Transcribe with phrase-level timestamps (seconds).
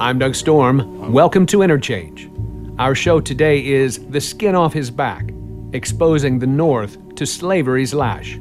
[0.00, 1.12] I'm Doug Storm.
[1.12, 2.30] Welcome to Interchange.
[2.78, 5.30] Our show today is The Skin Off His Back,
[5.74, 8.38] exposing the North to slavery's lash.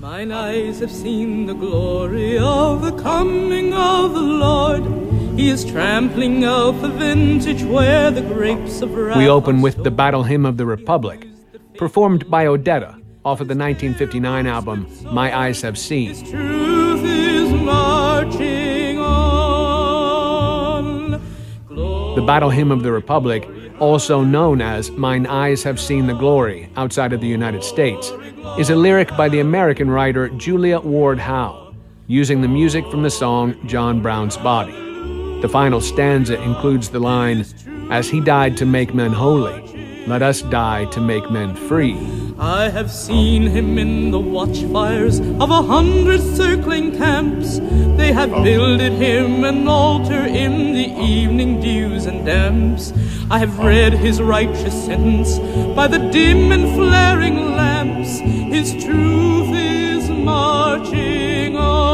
[0.00, 4.84] Mine eyes have seen the glory of the coming of the Lord.
[5.38, 9.90] He is trampling out the vintage where the grapes of wrath We open with the.
[9.90, 11.28] Battle Hymn of the Republic,
[11.74, 16.14] performed by Odetta off of the 1959 album My Eyes Have Seen.
[22.26, 23.48] Battle Hymn of the Republic,
[23.78, 28.10] also known as Mine Eyes Have Seen the Glory outside of the United States,
[28.58, 31.72] is a lyric by the American writer Julia Ward Howe,
[32.08, 34.72] using the music from the song John Brown's Body.
[35.40, 37.46] The final stanza includes the line,
[37.92, 41.94] As he died to make men holy, let us die to make men free.
[42.38, 47.58] I have seen him in the watchfires of a hundred circling camps.
[47.96, 48.44] They have oh.
[48.44, 52.92] builded him an altar in the evening dews and damps.
[53.30, 53.66] I have oh.
[53.66, 55.38] read his righteous sentence
[55.74, 58.18] by the dim and flaring lamps.
[58.18, 61.86] His truth is marching on.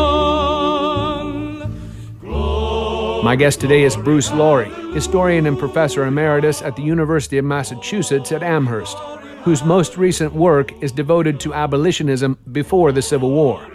[3.23, 8.33] My guest today is Bruce Laurie, historian and professor emeritus at the University of Massachusetts
[8.33, 8.97] at Amherst,
[9.43, 13.67] whose most recent work is devoted to abolitionism before the Civil War.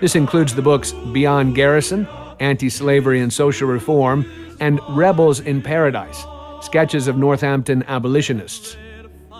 [0.00, 2.06] This includes the books Beyond Garrison,
[2.40, 4.24] Anti Slavery and Social Reform,
[4.60, 6.24] and Rebels in Paradise
[6.60, 8.76] Sketches of Northampton Abolitionists.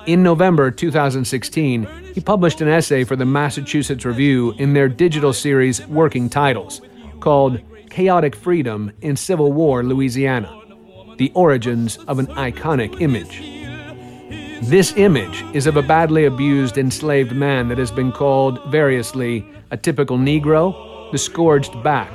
[0.06, 5.86] In November 2016, he published an essay for the Massachusetts Review in their digital series
[5.86, 6.82] Working Titles,
[7.20, 10.60] called Chaotic Freedom in Civil War Louisiana
[11.16, 13.63] The Origins of an Iconic Image.
[14.66, 19.76] This image is of a badly abused enslaved man that has been called variously a
[19.76, 22.10] typical Negro, the scourged back,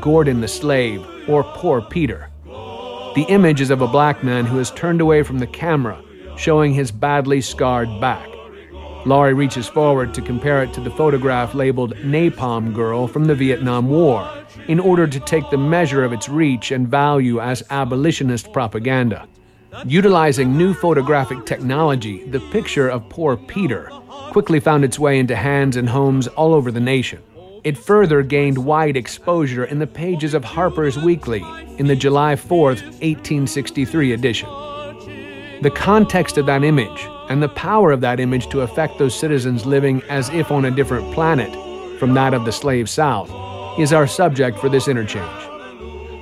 [0.00, 2.30] Gordon the slave, or poor Peter.
[2.44, 6.02] The image is of a black man who has turned away from the camera,
[6.36, 8.28] showing his badly scarred back.
[9.06, 13.88] Laurie reaches forward to compare it to the photograph labeled Napalm Girl from the Vietnam
[13.88, 14.28] War
[14.66, 19.28] in order to take the measure of its reach and value as abolitionist propaganda.
[19.86, 23.90] Utilizing new photographic technology, the picture of poor Peter
[24.30, 27.22] quickly found its way into hands and homes all over the nation.
[27.64, 31.44] It further gained wide exposure in the pages of Harper's Weekly
[31.78, 34.48] in the July 4th, 1863 edition.
[35.62, 39.66] The context of that image and the power of that image to affect those citizens
[39.66, 41.52] living as if on a different planet
[41.98, 43.30] from that of the slave South
[43.78, 45.43] is our subject for this interchange.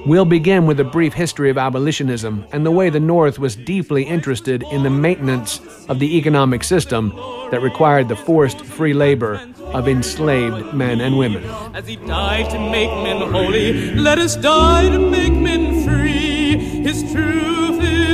[0.05, 4.03] We'll begin with a brief history of abolitionism and the way the North was deeply
[4.03, 7.11] interested in the maintenance of the economic system
[7.53, 11.45] that required the forced free labor of enslaved men and women.
[11.73, 16.57] As he died to make men holy, let us die to make men free.
[16.83, 18.12] His truth is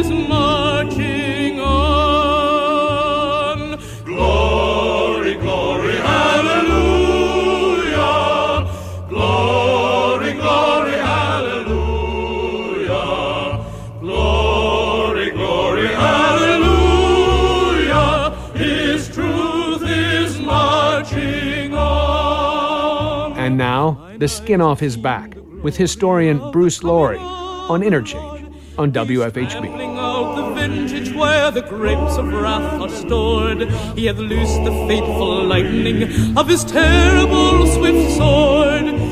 [24.18, 28.46] the skin off his back with historian Bruce Laurie on Interchange
[28.76, 29.88] on WFHB.
[31.18, 33.68] Where the grapes of wrath are stored.
[33.96, 39.07] He hath loosed the fateful lightning of his terrible swift sword.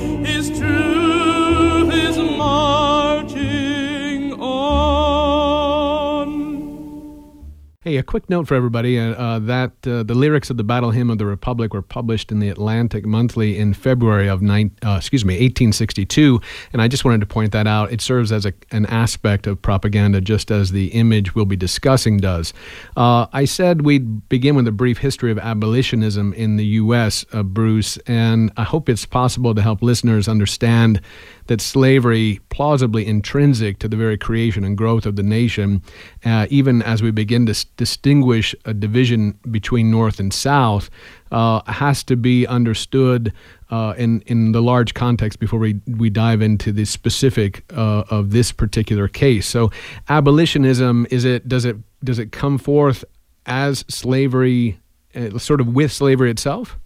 [7.96, 11.08] A quick note for everybody uh, uh, that uh, the lyrics of the Battle Hymn
[11.08, 15.24] of the Republic were published in the Atlantic Monthly in February of nine, uh, excuse
[15.24, 16.40] me, 1862,
[16.72, 17.90] and I just wanted to point that out.
[17.92, 22.18] It serves as a, an aspect of propaganda, just as the image we'll be discussing
[22.18, 22.52] does.
[22.96, 27.42] Uh, I said we'd begin with a brief history of abolitionism in the U.S., uh,
[27.42, 31.00] Bruce, and I hope it's possible to help listeners understand
[31.46, 35.82] that slavery, plausibly intrinsic to the very creation and growth of the nation,
[36.24, 40.90] uh, even as we begin to s- distinguish a division between North and South,
[41.30, 43.32] uh, has to be understood
[43.70, 48.30] uh, in in the large context before we we dive into the specific uh, of
[48.30, 49.46] this particular case.
[49.46, 49.70] So,
[50.08, 53.04] abolitionism is it does it does it come forth
[53.46, 54.78] as slavery,
[55.14, 56.78] uh, sort of with slavery itself?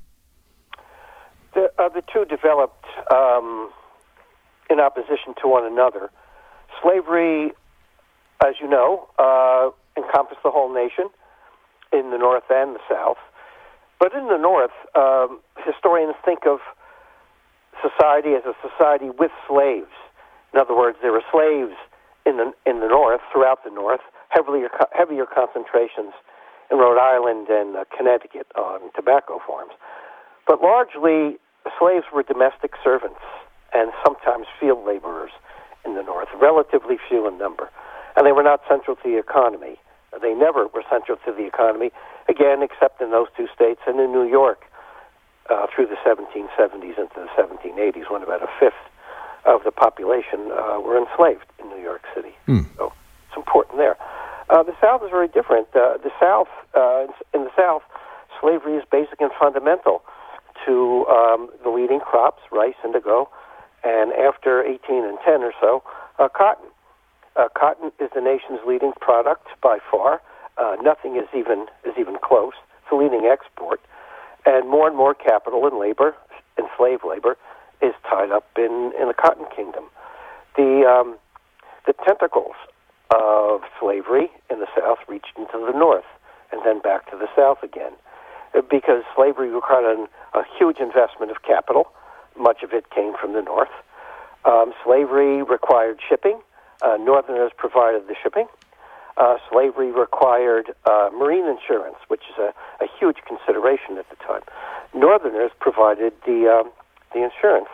[1.54, 3.70] The, uh, the two developed um,
[4.70, 6.10] in opposition to one another.
[6.82, 7.52] Slavery,
[8.44, 11.10] as you know, uh, encompassed the whole nation
[11.92, 13.18] in the North and the South.
[13.98, 16.60] But in the North, um, historians think of
[17.82, 19.92] society as a society with slaves.
[20.54, 21.74] In other words, there were slaves
[22.24, 26.12] in the in the north, throughout the north, heavier heavier concentrations
[26.70, 29.72] in Rhode Island and uh, Connecticut on tobacco farms,
[30.46, 31.36] but largely
[31.78, 33.20] slaves were domestic servants
[33.72, 35.30] and sometimes field laborers
[35.84, 37.70] in the north, relatively few in number,
[38.16, 39.76] and they were not central to the economy.
[40.20, 41.90] They never were central to the economy,
[42.28, 44.64] again, except in those two states and in New York
[45.48, 48.74] uh, through the 1770s into the 1780s, when about a fifth
[49.46, 52.34] of the population uh, were enslaved in New York City.
[52.46, 52.66] Mm.
[52.76, 52.92] So
[53.28, 53.96] it's important there.
[54.50, 55.68] Uh, the South is very different.
[55.74, 57.82] Uh, the South, uh, in the South,
[58.40, 60.02] slavery is basic and fundamental
[60.66, 63.28] to um, the leading crops, rice, indigo,
[63.84, 65.82] and after 18 and 10 or so,
[66.18, 66.68] uh, cotton.
[67.36, 70.20] Uh, cotton is the nation's leading product by far.
[70.58, 72.52] Uh, nothing is even is even close.
[72.82, 73.80] It's a leading export,
[74.44, 76.14] and more and more capital and labor,
[76.58, 77.36] and slave labor,
[77.80, 79.84] is tied up in, in the cotton kingdom.
[80.56, 81.18] The um,
[81.86, 82.56] the tentacles
[83.14, 86.04] of slavery in the South reached into the North
[86.52, 87.92] and then back to the South again,
[88.54, 91.90] uh, because slavery required a huge investment of capital.
[92.40, 93.68] Much of it came from the North.
[94.44, 96.40] Um, slavery required shipping
[96.82, 98.46] uh, Northerners provided the shipping.
[99.16, 104.40] Uh, slavery required uh, marine insurance, which is a, a, huge consideration at the time.
[104.94, 106.70] Northerners provided the um,
[107.12, 107.68] the insurance.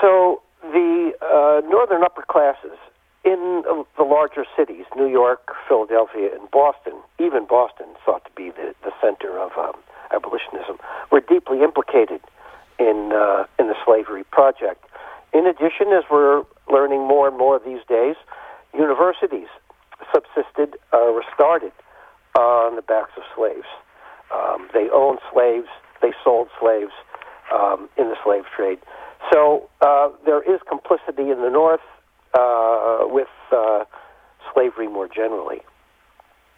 [0.00, 2.78] So the uh, northern upper classes
[3.24, 3.62] in
[3.96, 8.90] the larger cities, New York, Philadelphia, and Boston, even Boston thought to be the, the
[9.00, 9.78] center of um,
[10.10, 10.78] abolitionism,
[11.12, 12.20] were deeply implicated
[12.80, 14.84] in uh, in the slavery project.
[15.32, 18.16] In addition, as we're learning more and more these days,
[18.74, 19.48] universities
[20.12, 21.72] subsisted or were started
[22.36, 23.68] on the backs of slaves.
[24.34, 25.68] Um, they owned slaves,
[26.00, 26.92] they sold slaves
[27.52, 28.78] um, in the slave trade.
[29.32, 31.80] So uh, there is complicity in the North
[32.38, 33.84] uh, with uh,
[34.54, 35.60] slavery more generally.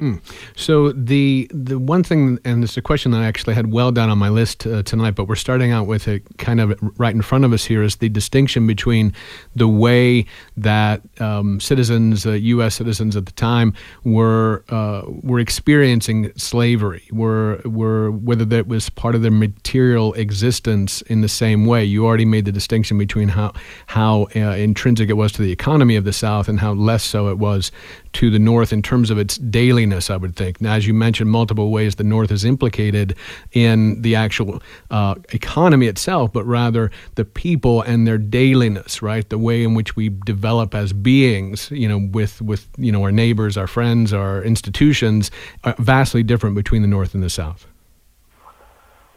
[0.02, 0.20] Mm.
[0.56, 4.10] So the the one thing, and it's a question that I actually had well down
[4.10, 7.22] on my list uh, tonight, but we're starting out with it kind of right in
[7.22, 9.14] front of us here, is the distinction between
[9.54, 10.26] the way
[10.56, 12.74] that um, citizens, uh, U.S.
[12.74, 19.14] citizens at the time, were uh, were experiencing slavery, were were whether that was part
[19.14, 21.84] of their material existence in the same way.
[21.84, 23.52] You already made the distinction between how
[23.86, 27.28] how uh, intrinsic it was to the economy of the South and how less so
[27.28, 27.70] it was
[28.14, 30.60] to the North in terms of its dailiness, I would think.
[30.60, 33.16] Now, as you mentioned, multiple ways the North is implicated
[33.52, 39.28] in the actual uh, economy itself, but rather the people and their dailiness, right?
[39.28, 43.12] The way in which we develop as beings, you know, with, with you know, our
[43.12, 45.30] neighbors, our friends, our institutions,
[45.64, 47.66] are vastly different between the North and the South.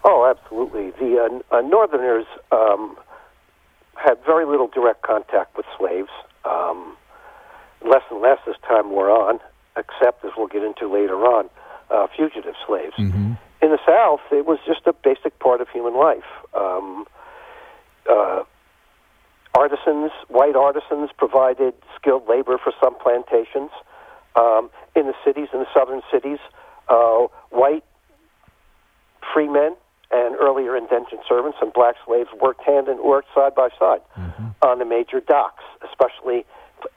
[0.03, 0.91] Oh, absolutely.
[0.91, 2.95] The uh, uh, Northerners um,
[3.95, 6.09] had very little direct contact with slaves.
[6.45, 6.95] Um,
[7.87, 9.39] less and less as time wore on,
[9.77, 11.49] except as we'll get into later on,
[11.89, 12.95] uh, fugitive slaves.
[12.97, 13.33] Mm-hmm.
[13.61, 16.27] In the South, it was just a basic part of human life.
[16.53, 17.05] Um,
[18.09, 18.43] uh,
[19.53, 23.71] artisans, white artisans, provided skilled labor for some plantations.
[24.35, 26.39] Um, in the cities, in the southern cities,
[26.89, 27.85] uh, white
[29.33, 29.75] freemen
[30.11, 34.47] and earlier indentured servants and black slaves worked hand and worked side by side mm-hmm.
[34.61, 36.45] on the major docks, especially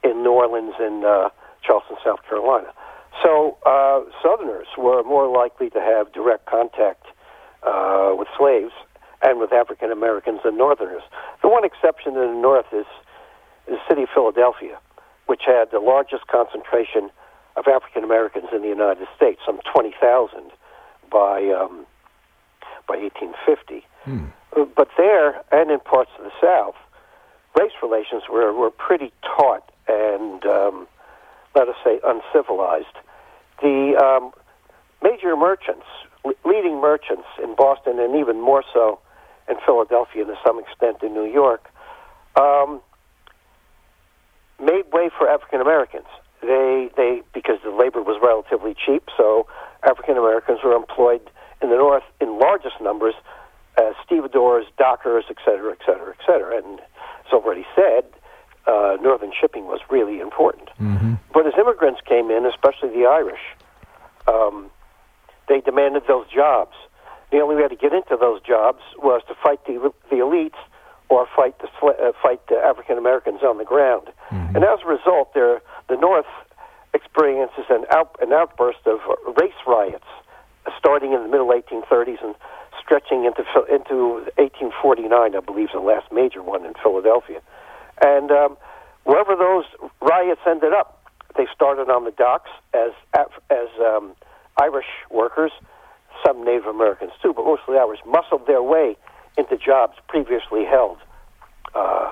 [0.03, 1.29] in New Orleans and uh,
[1.61, 2.73] Charleston, South Carolina.
[3.23, 7.05] So uh, Southerners were more likely to have direct contact
[7.63, 8.71] uh, with slaves
[9.21, 11.03] and with African Americans than Northerners.
[11.41, 12.85] The one exception in the North is,
[13.67, 14.79] is the city of Philadelphia,
[15.25, 17.09] which had the largest concentration
[17.57, 20.51] of African Americans in the United States, some 20,000
[21.11, 21.85] by um,
[22.87, 23.85] by 1850.
[24.03, 24.25] Hmm.
[24.75, 26.75] But there, and in parts of the South,
[27.57, 30.87] race relations were, were pretty taut and, um,
[31.55, 32.97] let us say, uncivilized.
[33.61, 34.31] The um,
[35.03, 35.87] major merchants,
[36.45, 38.99] leading merchants in Boston, and even more so
[39.49, 41.63] in Philadelphia, to some extent in New York,
[42.35, 42.81] um,
[44.61, 46.07] made way for African Americans.
[46.41, 49.47] They, they, because the labor was relatively cheap, so
[49.83, 51.23] African Americans were employed
[51.61, 53.15] in the North in largest numbers
[53.77, 56.57] as stevedores, dockers, et cetera, et cetera, et cetera.
[56.57, 58.05] And as already said,
[58.67, 60.69] uh, northern shipping was really important.
[60.79, 61.13] Mm-hmm.
[61.33, 63.41] But as immigrants came in, especially the Irish,
[64.27, 64.69] um,
[65.47, 66.75] they demanded those jobs.
[67.31, 70.61] The only way to get into those jobs was to fight the the elites
[71.09, 74.07] or fight the uh, fight the African Americans on the ground.
[74.31, 74.55] Mm-hmm.
[74.55, 76.29] And as a result, there the North
[76.93, 78.99] experiences an out, an outburst of
[79.37, 80.07] race riots
[80.77, 82.35] starting in the middle 1830s and
[82.81, 87.41] stretching into into 1849, I believe, is the last major one in Philadelphia.
[88.01, 88.57] And um,
[89.03, 89.65] wherever those
[90.01, 90.98] riots ended up,
[91.39, 92.91] they started on the docks as
[93.49, 94.13] as um,
[94.57, 95.51] Irish workers,
[96.25, 98.97] some Native Americans too, but mostly Irish, muscled their way
[99.37, 100.97] into jobs previously held
[101.73, 102.11] uh,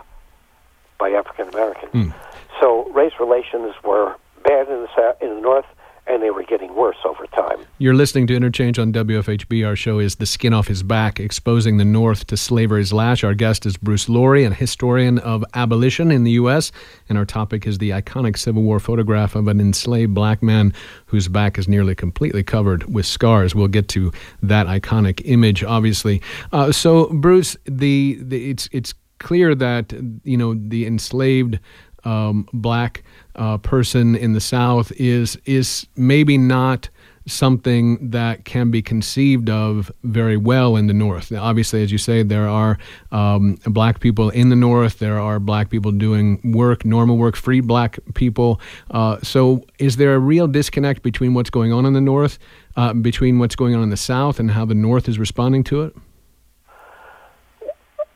[0.97, 1.91] by African Americans.
[1.91, 2.13] Mm.
[2.61, 4.15] So race relations were
[4.45, 5.65] bad in the south, in the north,
[6.07, 7.65] and they were getting worse over time.
[7.79, 9.65] You're listening to Interchange on WFHB.
[9.65, 13.23] Our show is The Skin Off His Back, exposing the North to slavery's lash.
[13.23, 16.71] Our guest is Bruce Laurie, an historian of abolition in the U.S.,
[17.09, 20.73] and our topic is the iconic Civil War photograph of an enslaved black man
[21.07, 23.53] whose back is nearly completely covered with scars.
[23.53, 24.11] We'll get to
[24.41, 26.21] that iconic image, obviously.
[26.51, 31.59] Uh, so, Bruce, the, the it's it's clear that you know the enslaved
[32.03, 33.03] um, black
[33.37, 36.89] uh, person in the South is is maybe not
[37.27, 41.29] something that can be conceived of very well in the North.
[41.29, 42.77] Now, obviously, as you say, there are
[43.11, 44.99] um, black people in the North.
[44.99, 48.61] There are black people doing work, normal work, free black people.
[48.91, 52.39] Uh, so, is there a real disconnect between what's going on in the North,
[52.75, 55.83] uh, between what's going on in the South, and how the North is responding to
[55.83, 55.95] it?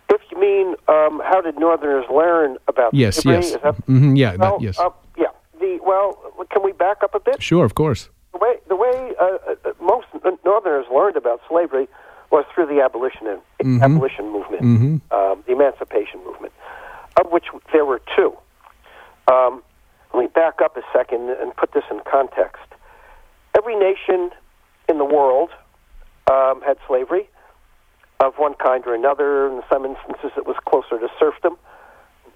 [0.10, 4.58] If you mean, um, how did Northerners learn about yes, yes, that, mm-hmm, yeah, well,
[4.58, 4.90] that, yes, uh,
[5.91, 7.43] well, can we back up a bit?
[7.43, 8.10] Sure, of course.
[8.31, 10.07] The way the way uh, uh most
[10.45, 11.88] Northerners learned about slavery
[12.31, 13.83] was through the abolition mm-hmm.
[13.83, 14.95] abolition movement, mm-hmm.
[15.17, 16.53] um, the Emancipation movement,
[17.19, 18.31] of which there were two.
[19.27, 19.63] Um,
[20.13, 22.63] let me back up a second and put this in context.
[23.57, 24.31] Every nation
[24.88, 25.50] in the world
[26.31, 27.29] um, had slavery
[28.21, 29.48] of one kind or another.
[29.48, 31.57] In some instances, it was closer to serfdom,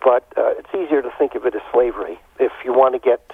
[0.04, 2.20] but uh, it's easier to think of it as slavery.
[2.40, 3.32] If you want to get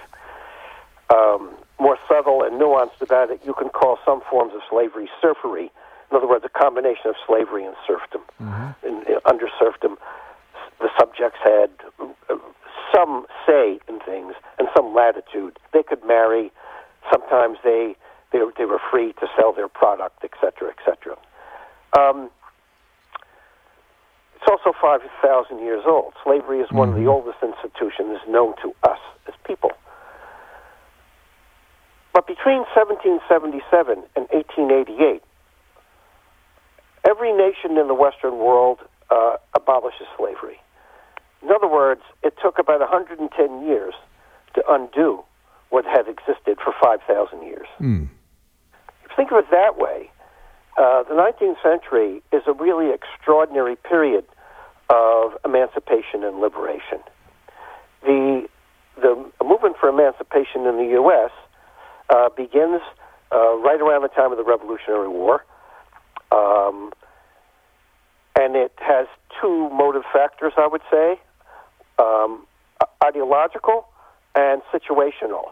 [1.13, 5.69] um, more subtle and nuanced about it, you can call some forms of slavery serfery.
[6.09, 8.21] In other words, a combination of slavery and serfdom.
[8.41, 8.87] Mm-hmm.
[8.87, 9.97] In, in, under serfdom,
[10.79, 12.37] the subjects had uh,
[12.93, 15.57] some say in things and some latitude.
[15.73, 16.51] They could marry.
[17.11, 17.95] Sometimes they
[18.31, 21.17] they, they were free to sell their product, etc., etc.
[21.97, 22.29] Um,
[24.35, 26.13] it's also 5,000 years old.
[26.23, 26.97] Slavery is one mm-hmm.
[26.97, 27.09] of the mm-hmm.
[27.09, 29.71] oldest institutions known to us as people.
[32.13, 35.23] But between 1777 and 1888,
[37.07, 40.59] every nation in the Western world uh, abolishes slavery.
[41.41, 43.93] In other words, it took about 110 years
[44.55, 45.23] to undo
[45.69, 47.67] what had existed for 5,000 years.
[47.79, 48.09] Mm.
[49.05, 50.11] If you think of it that way,
[50.77, 54.25] uh, the 19th century is a really extraordinary period
[54.89, 56.99] of emancipation and liberation.
[58.03, 58.47] The,
[59.01, 61.31] the movement for emancipation in the U.S.
[62.11, 62.81] Uh, begins
[63.31, 65.45] uh, right around the time of the Revolutionary War.
[66.31, 66.91] Um,
[68.37, 69.07] and it has
[69.41, 71.19] two motive factors, I would say
[72.01, 72.45] um,
[73.03, 73.85] ideological
[74.35, 75.51] and situational.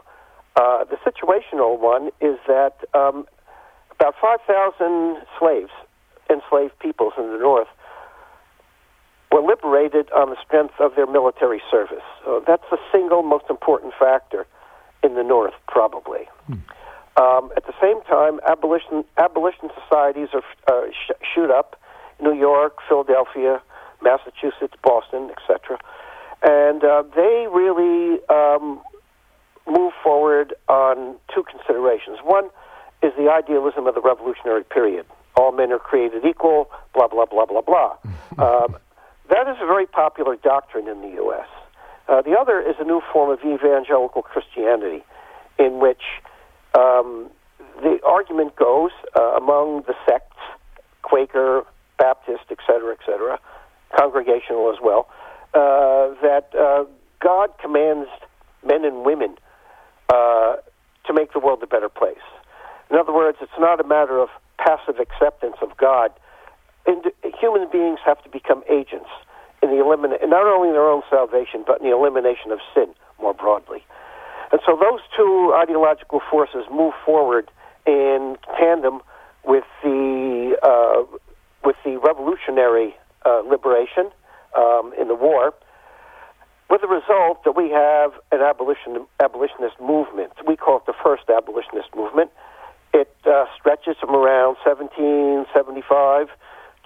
[0.56, 3.26] Uh, the situational one is that um,
[3.92, 5.72] about 5,000 slaves,
[6.30, 7.68] enslaved peoples in the North,
[9.32, 12.04] were liberated on the strength of their military service.
[12.26, 14.48] So that's the single most important factor
[15.04, 16.28] in the North, probably.
[16.50, 17.22] Hmm.
[17.22, 21.80] Um, at the same time, abolition abolition societies are uh, sh- shoot up,
[22.20, 23.62] in New York, Philadelphia,
[24.02, 25.80] Massachusetts, Boston, etc.,
[26.42, 28.80] and uh, they really um,
[29.68, 32.20] move forward on two considerations.
[32.24, 32.50] One
[33.04, 35.06] is the idealism of the revolutionary period.
[35.36, 37.98] All men are created equal, blah, blah, blah, blah, blah.
[38.38, 38.78] um,
[39.30, 41.48] that is a very popular doctrine in the U.S.
[42.08, 45.04] Uh, the other is a new form of evangelical Christianity,
[45.58, 46.02] in which
[46.76, 47.30] um,
[47.82, 50.38] the argument goes uh, among the sects,
[51.02, 51.64] Quaker,
[51.98, 53.40] Baptist, etc., etc.,
[53.98, 55.10] congregational as well,
[55.54, 56.86] uh, that uh,
[57.22, 58.10] God commands
[58.66, 59.36] men and women
[60.10, 60.56] uh,
[61.06, 62.18] to make the world a better place.
[62.90, 66.12] In other words, it's not a matter of passive acceptance of God.
[66.86, 67.04] And
[67.40, 69.10] human beings have to become agents
[69.62, 72.94] in the eliminate not only in their own salvation, but in the elimination of sin
[73.22, 73.84] more broadly.
[74.52, 77.52] And so those two ideological forces move forward
[77.86, 79.02] in tandem
[79.46, 81.18] with the uh,
[81.64, 84.10] with the revolutionary uh, liberation
[84.58, 85.54] um, in the war,
[86.70, 90.32] with the result that we have an abolition abolitionist movement.
[90.48, 92.32] We call it the first abolitionist movement.
[92.94, 96.30] It uh, stretches from around 1775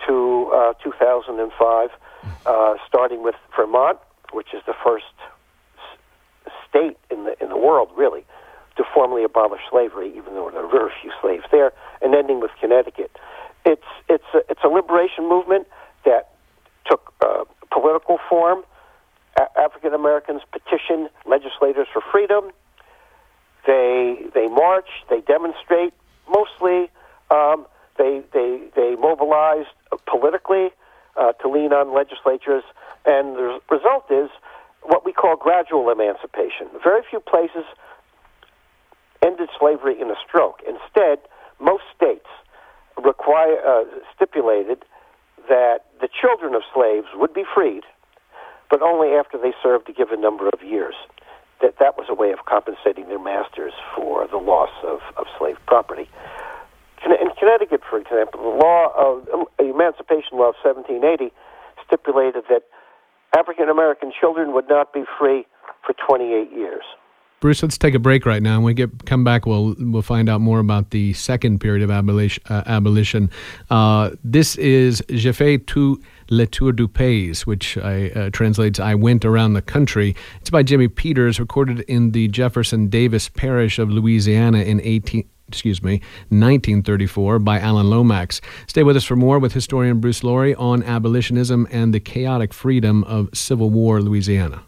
[0.08, 1.90] to uh, 2005,
[2.46, 4.00] uh, starting with Vermont,
[4.34, 5.06] which is the first
[6.74, 8.26] state in the in the world, really,
[8.78, 12.52] to formally abolish slavery, even though there were very few slaves there, and ending with
[12.60, 13.12] Connecticut.
[13.66, 15.68] It's it's a, it's a liberation movement
[16.06, 16.32] that
[16.90, 18.64] took uh, political form
[19.40, 22.52] A- African Americans petition legislators for freedom.
[23.68, 25.94] They they march, they demonstrate.
[26.28, 26.90] Mostly,
[27.30, 27.66] um,
[27.98, 29.66] they they they mobilize
[30.08, 30.72] politically
[31.16, 32.64] uh, to lean on legislatures,
[33.06, 34.30] and the result is
[34.86, 36.68] what we call gradual emancipation.
[36.84, 37.66] Very few places
[39.24, 40.62] ended slavery in a stroke.
[40.68, 41.20] Instead,
[41.60, 42.28] most states
[43.04, 43.84] require uh,
[44.16, 44.84] stipulated
[45.50, 47.84] that the children of slaves would be freed,
[48.70, 50.96] but only after they served a given number of years.
[51.62, 55.58] That that was a way of compensating their masters for the loss of, of slave
[55.66, 56.10] property.
[57.06, 59.26] In Connecticut, for example, the law of
[59.58, 61.34] the Emancipation Law of 1780
[61.86, 62.64] stipulated that
[63.38, 65.46] African American children would not be free
[65.86, 66.84] for 28 years.
[67.44, 68.56] Bruce, let's take a break right now.
[68.56, 71.92] When we get come back, we'll we'll find out more about the second period of
[71.92, 72.42] abolition.
[72.50, 73.30] Uh, abolition.
[73.70, 78.96] Uh, this is Je fais tout le tour du pays, which I, uh, translates "I
[78.96, 83.90] went around the country." It's by Jimmy Peters, recorded in the Jefferson Davis Parish of
[83.90, 88.42] Louisiana in 18 excuse me, 1934 by Alan Lomax.
[88.66, 93.04] Stay with us for more with historian Bruce Laurie on abolitionism and the chaotic freedom
[93.04, 94.64] of Civil War Louisiana.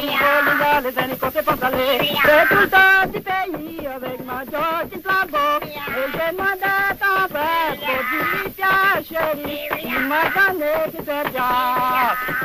[0.00, 5.58] Les zénithos se font aller C'est tout le temps du pays avec ma George flambeau
[5.62, 11.52] Et j'ai demandé ton père pour du pia chéri Il m'a donné que c'est bien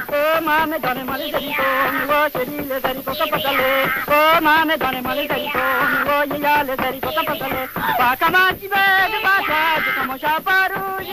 [0.10, 5.14] Oh maman donnez-moi les zénithos Mais oh chéri les se font aller Oh maman donnez-moi
[5.16, 5.60] les zénithos
[5.92, 7.68] Mais oh yaya les se font aller
[7.98, 11.08] Pas comme un petit bébé de bataille C'est comme un chapeau rouge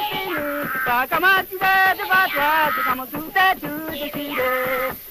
[0.87, 5.10] Pas comme un petit bébé de bataille C'est comme tout est tout décidé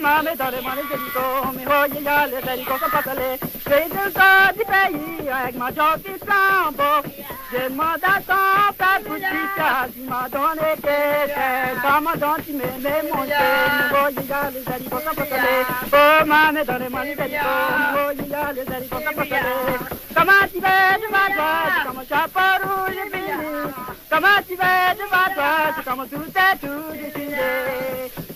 [0.00, 3.88] mame, donnez-moi les hélicos, mais oh, il y a les hélicos qui passent les J'ai
[3.88, 7.08] deux ans du pays avec ma job qui flambeau.
[7.50, 9.28] J'ai demandé à son père pour dire
[9.96, 14.50] il m'a donné quelque Comment donc tu m'aimais mon Dieu, mais oh, il y a
[14.50, 18.52] les hélicos qui passent les Oh, mame, donnez-moi les hélicos, mais oh, il y a
[18.52, 22.96] les hélicos qui passent les Comment tu veux de ma joie, comme un chapeau rouge
[22.96, 27.34] et fini Comment tu veux de ma joie, comme tout est tout décidé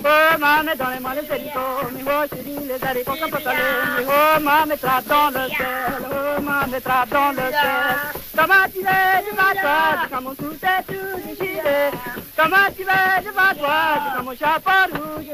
[0.04, 5.00] Oh, mame, donnez-moi les haricots, mi oh chérie, les haricots comme salés, oh ma mettra
[5.02, 5.66] dans le ciel,
[6.10, 7.96] oh ma mettra dans le ciel.
[8.36, 12.21] Comment tu veux de ma joie, comme tout est tout déchiré.
[12.36, 15.26] Comment tu veux de ma joie, comme mon chapeau rouge.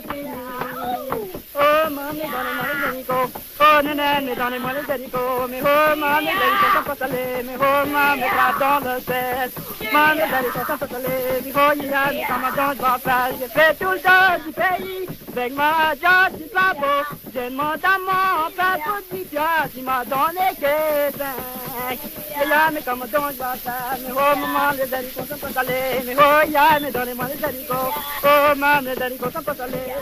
[1.60, 3.30] Oh mami, donnez-moi les haricots,
[3.60, 8.16] oh néné, donnez-moi les haricots, mais oh ma les haricots comme salés, mais oh ma
[8.16, 9.50] mettra dans le ciel.
[9.92, 12.98] Ma les haricots comme salés, mais oh il y a, mais comment donc je vais
[12.98, 15.18] faire, j'ai fait tout le temps du pays.
[15.38, 15.52] Avec
[19.30, 20.40] dire il m'a donné.
[22.40, 22.84] Et là, mais mais
[24.10, 27.92] oh maman, les haricots sont pas allés, mais oh ya, mais donnez-moi les haricots,
[28.24, 29.94] oh maman, les haricots sont pas allés.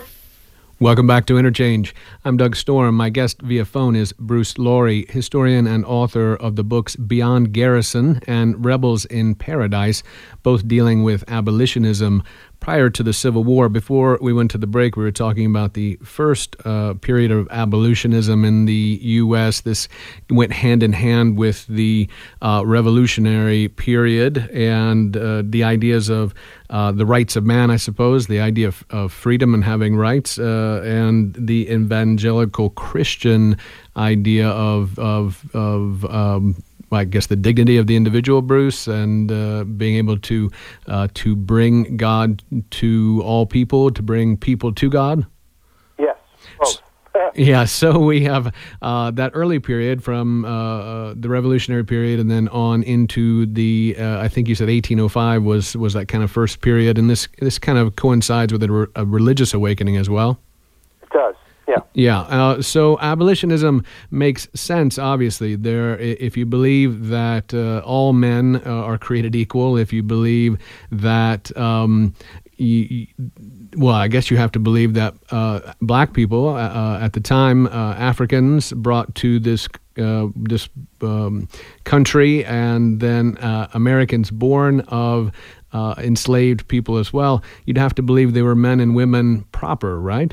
[0.78, 1.94] Welcome back to Interchange.
[2.22, 2.98] I'm Doug Storm.
[2.98, 8.20] My guest via phone is Bruce Laurie, historian and author of the books Beyond Garrison
[8.26, 10.02] and Rebels in Paradise,
[10.42, 12.22] both dealing with abolitionism
[12.60, 13.68] prior to the Civil War.
[13.68, 17.48] Before we went to the break, we were talking about the first uh, period of
[17.50, 19.60] abolitionism in the U.S.
[19.60, 19.88] This
[20.30, 22.08] went hand in hand with the
[22.42, 26.34] uh, Revolutionary period and uh, the ideas of
[26.70, 30.38] uh, the rights of man, I suppose, the idea of, of freedom and having rights,
[30.38, 33.56] uh, and the evangelical Christian
[33.96, 36.62] idea of of of um,
[36.96, 40.50] I guess the dignity of the individual, Bruce, and uh, being able to
[40.86, 45.26] uh, to bring God to all people, to bring people to God.
[45.98, 46.16] Yes.
[46.64, 46.82] So,
[47.34, 52.30] yeah, so we have uh, that early period from uh, uh, the Revolutionary period, and
[52.30, 56.30] then on into the uh, I think you said 1805 was was that kind of
[56.30, 60.08] first period, and this this kind of coincides with a, re- a religious awakening as
[60.08, 60.40] well.
[61.02, 61.34] It does.
[61.68, 61.78] Yeah.
[61.94, 62.20] Yeah.
[62.20, 64.98] Uh, so abolitionism makes sense.
[64.98, 65.98] Obviously, there.
[65.98, 70.58] If you believe that uh, all men uh, are created equal, if you believe
[70.92, 72.14] that, um,
[72.56, 73.08] you,
[73.76, 77.20] well, I guess you have to believe that uh, black people uh, uh, at the
[77.20, 80.68] time, Africans, brought to this this
[81.00, 81.48] um,
[81.84, 83.36] country, and then
[83.74, 85.32] Americans born of.
[85.98, 87.42] enslaved people as well.
[87.66, 90.32] You'd have to believe they were men and women proper, right?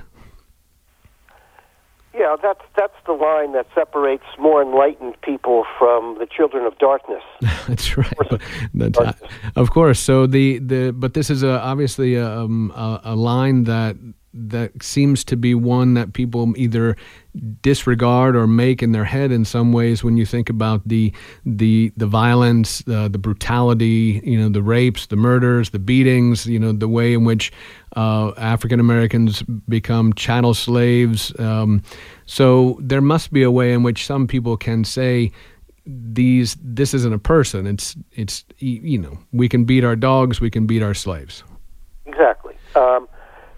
[2.16, 7.24] Yeah, that's that's the line that separates more enlightened people from the children of darkness.
[7.68, 8.42] that's right.
[8.74, 9.22] That's,
[9.56, 10.00] of course.
[10.00, 13.96] So the, the but this is a, obviously a, um, a, a line that
[14.34, 16.96] that seems to be one that people either
[17.62, 21.12] disregard or make in their head in some ways when you think about the
[21.46, 26.60] the the violence, uh, the brutality, you know, the rapes, the murders, the beatings, you
[26.60, 27.52] know, the way in which
[27.96, 31.38] uh, African Americans become chattel slaves.
[31.40, 31.82] Um,
[32.26, 35.32] so there must be a way in which some people can say
[35.86, 37.68] these this isn't a person.
[37.68, 41.44] It's it's you know we can beat our dogs, we can beat our slaves.
[42.06, 42.56] Exactly.
[42.76, 43.08] Um,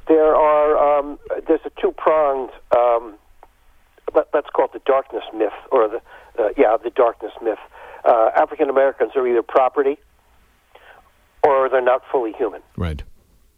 [0.08, 3.16] there are um, there's a two pronged um,
[4.16, 6.02] let, us call it the darkness myth or the
[6.42, 7.60] uh, yeah the darkness myth.
[8.04, 9.98] Uh, African Americans are either property
[11.44, 12.62] or they're not fully human.
[12.78, 13.04] Right.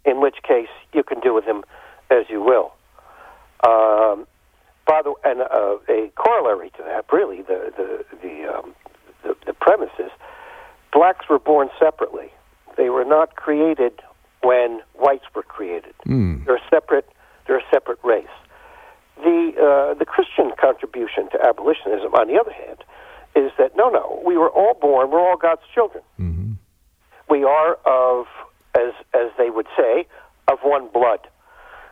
[0.05, 1.63] In which case you can do with them
[2.09, 2.73] as you will.
[3.65, 4.27] Um,
[4.85, 8.73] by the and uh, a corollary to that, really, the the the, um,
[9.23, 10.11] the the premise is
[10.93, 12.31] blacks were born separately.
[12.77, 13.93] They were not created
[14.43, 15.93] when whites were created.
[16.05, 16.45] Mm.
[16.45, 17.09] They're a separate.
[17.47, 18.27] They're a separate race.
[19.23, 22.83] The uh, the Christian contribution to abolitionism, on the other hand,
[23.35, 25.11] is that no, no, we were all born.
[25.11, 26.03] We're all God's children.
[26.19, 26.53] Mm-hmm.
[27.29, 28.25] We are of,
[28.75, 30.07] as as they would say,
[30.47, 31.19] of one blood.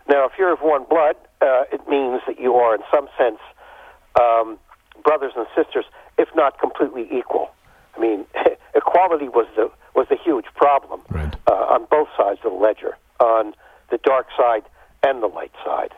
[0.08, 3.40] Now, if you're of one blood, uh, it means that you are, in some sense,
[4.22, 4.60] um,
[5.04, 5.86] brothers and sisters,
[6.18, 7.50] if not completely equal.
[7.96, 8.26] I mean,
[8.76, 11.34] equality was the was a huge problem right.
[11.48, 13.54] uh, on both sides of the ledger, on
[13.90, 14.64] the dark side
[15.04, 15.94] and the light side.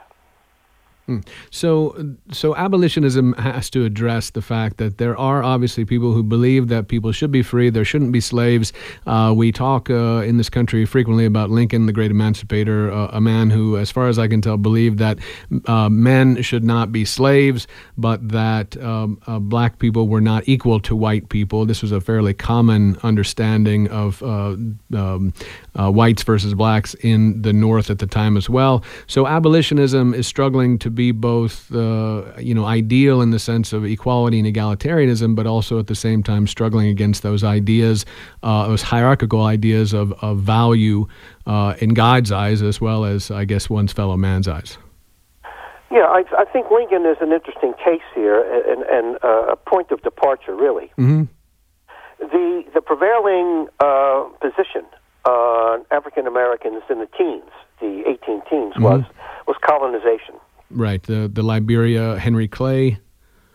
[1.07, 1.19] Hmm.
[1.51, 6.67] So, so abolitionism has to address the fact that there are obviously people who believe
[6.67, 8.73] that people should be free, there shouldn't be slaves.
[9.05, 13.21] Uh, we talk uh, in this country frequently about Lincoln, the great emancipator, uh, a
[13.21, 15.17] man who, as far as I can tell, believed that
[15.65, 17.67] uh, men should not be slaves,
[17.97, 21.65] but that um, uh, black people were not equal to white people.
[21.65, 24.57] This was a fairly common understanding of uh,
[24.93, 25.33] um,
[25.73, 28.83] whites versus blacks in the North at the time as well.
[29.07, 33.85] So, abolitionism is struggling to be both, uh, you know, ideal in the sense of
[33.85, 38.05] equality and egalitarianism, but also at the same time struggling against those ideas,
[38.43, 41.07] uh, those hierarchical ideas of, of value
[41.45, 44.77] uh, in God's eyes as well as, I guess, one's fellow man's eyes.
[45.89, 49.91] Yeah, I, I think Lincoln is an interesting case here and, and uh, a point
[49.91, 50.91] of departure, really.
[50.97, 51.23] Mm-hmm.
[52.19, 54.85] The the prevailing uh, position
[55.23, 58.83] on African Americans in the teens, the 18 teens, mm-hmm.
[58.83, 59.03] was
[59.47, 60.35] was colonization.
[60.69, 62.99] Right, the the Liberia Henry Clay.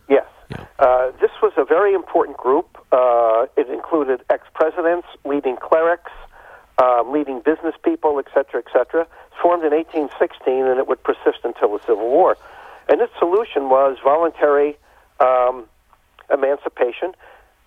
[0.08, 0.64] Yes, yeah.
[0.78, 2.78] uh, this was a very important group.
[2.90, 6.12] Uh, it included ex presidents, leading clerics,
[6.82, 9.06] um, leading business people, etc., etc.
[9.42, 12.36] Formed in 1816, and it would persist until the Civil War.
[12.88, 14.78] And its solution was voluntary
[15.20, 15.66] um,
[16.32, 17.12] emancipation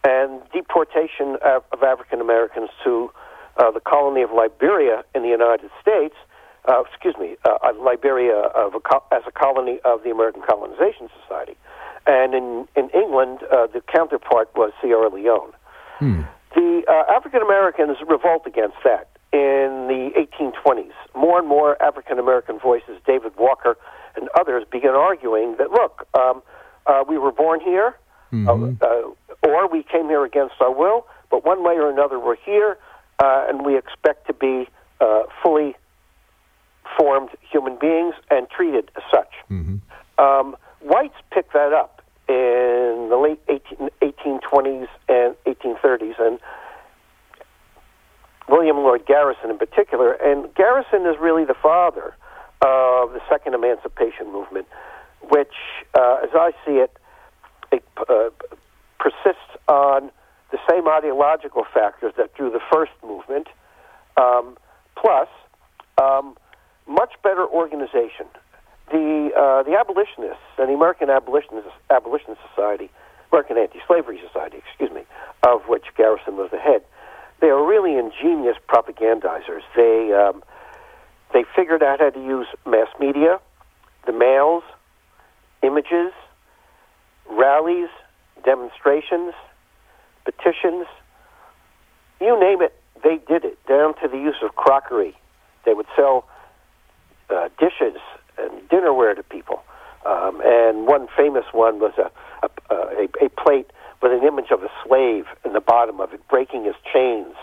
[0.04, 3.12] and deportation of, of African Americans to
[3.58, 6.16] uh, the colony of Liberia in the United States
[6.68, 8.70] uh, excuse me, uh, Liberia a
[9.12, 11.56] as a colony of the American Colonization Society.
[12.08, 15.54] And in, in England, uh, the counterpart was Sierra Leone.
[15.98, 16.22] Hmm.
[16.56, 20.94] The uh, African Americans revolt against that in the 1820s.
[21.16, 23.78] More and more African American voices, David Walker
[24.16, 26.42] and others, began arguing that, look, um,
[26.86, 27.96] uh, we were born here,
[28.32, 28.76] mm-hmm.
[28.82, 32.78] uh, or we came here against our will, but one way or another we're here,
[33.20, 34.70] and we expect to be
[35.44, 35.76] fully
[36.98, 39.32] formed human beings and treated as such.
[39.50, 39.78] Mm-hmm.
[40.24, 46.40] Um, whites picked that up in the late 18, 1820s and 1830s, and
[48.48, 50.14] William Lloyd Garrison in particular.
[50.14, 52.16] And Garrison is really the father
[52.62, 54.68] of the second emancipation movement,
[55.30, 55.54] which,
[55.94, 56.98] uh, as I see it,
[57.72, 58.30] it uh,
[59.00, 60.12] persists on
[60.52, 63.48] the same ideological factors that drew the first movement,
[64.18, 64.58] um,
[64.96, 65.28] plus
[66.02, 66.36] um,
[66.88, 68.28] much better organization.
[68.92, 72.92] The uh, the abolitionists and the American Abolitionist Abolition Society,
[73.32, 75.02] American Anti-Slavery Society, excuse me,
[75.44, 76.84] of which Garrison was the head.
[77.42, 79.64] They are really ingenious propagandizers.
[79.76, 80.44] They um,
[81.34, 83.40] they figured out how to use mass media,
[84.06, 84.64] the mails,
[85.64, 86.14] images,
[87.28, 87.90] rallies,
[88.44, 89.34] demonstrations,
[90.24, 90.86] petitions,
[92.22, 95.16] you name it, they did it, down to the use of crockery.
[95.66, 96.28] They would sell
[97.30, 98.00] uh, dishes
[98.38, 99.64] and dinnerware to people.
[100.06, 102.12] Um, and one famous one was a,
[102.46, 106.28] a, a, a plate with an image of a slave in the bottom of it,
[106.28, 107.34] breaking his chains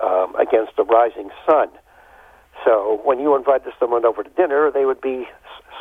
[0.00, 1.68] um, against the rising sun.
[2.64, 5.28] So when you invited someone over to dinner, they would be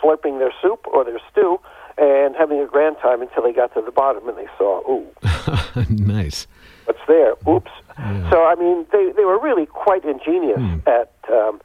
[0.01, 1.59] slurping their soup or their stew
[1.97, 5.07] and having a grand time until they got to the bottom and they saw, ooh,
[5.89, 6.47] nice.
[6.85, 7.33] What's there?
[7.47, 7.71] Oops.
[7.97, 8.29] Yeah.
[8.29, 10.77] So I mean, they they were really quite ingenious hmm.
[10.87, 11.61] at um,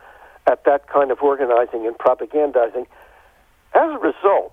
[0.47, 2.87] at that kind of organizing and propagandizing.
[3.75, 4.53] As a result,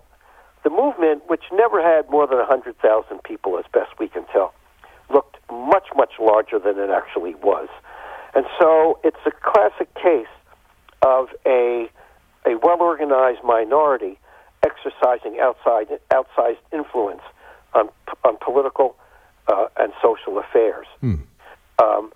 [0.63, 4.53] the movement, which never had more than 100,000 people, as best we can tell,
[5.11, 7.67] looked much, much larger than it actually was.
[8.33, 10.31] And so it's a classic case
[11.01, 11.89] of a,
[12.45, 14.17] a well organized minority
[14.63, 17.21] exercising outside, outsized influence
[17.73, 17.89] on,
[18.23, 18.95] on political
[19.47, 20.87] uh, and social affairs.
[20.99, 21.15] Hmm.
[21.81, 22.13] Um,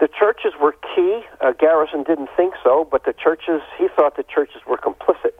[0.00, 1.22] the churches were key.
[1.40, 5.34] Uh, Garrison didn't think so, but the churches, he thought the churches were complicit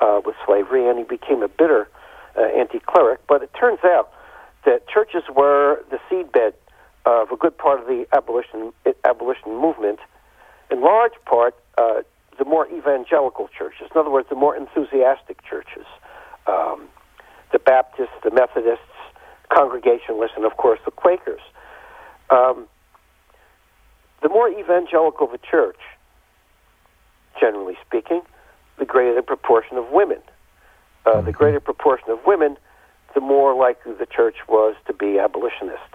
[0.00, 1.88] uh, with slavery, and he became a bitter
[2.36, 3.20] uh, anti cleric.
[3.26, 4.12] But it turns out
[4.66, 6.52] that churches were the seedbed
[7.06, 8.72] of a good part of the abolition
[9.04, 9.98] abolition movement,
[10.70, 12.02] in large part uh,
[12.38, 13.88] the more evangelical churches.
[13.94, 15.86] In other words, the more enthusiastic churches,
[16.46, 16.88] um,
[17.52, 18.84] the Baptists, the Methodists,
[19.50, 21.42] Congregationalists, and of course the Quakers.
[22.30, 22.66] Um,
[24.24, 25.78] the more evangelical the church,
[27.38, 28.22] generally speaking,
[28.78, 30.18] the greater the proportion of women.
[31.04, 32.56] Uh, the greater proportion of women,
[33.14, 35.92] the more likely the church was to be abolitionist.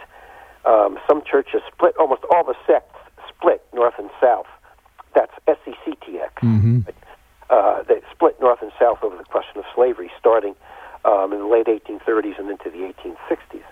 [0.63, 4.45] Um, some churches split, almost all the sects split north and south.
[5.15, 6.29] That's SECTX.
[6.43, 6.81] Mm-hmm.
[7.49, 10.53] Uh, they split north and south over the question of slavery, starting
[11.03, 13.65] um, in the late 1830s and into the 1860s.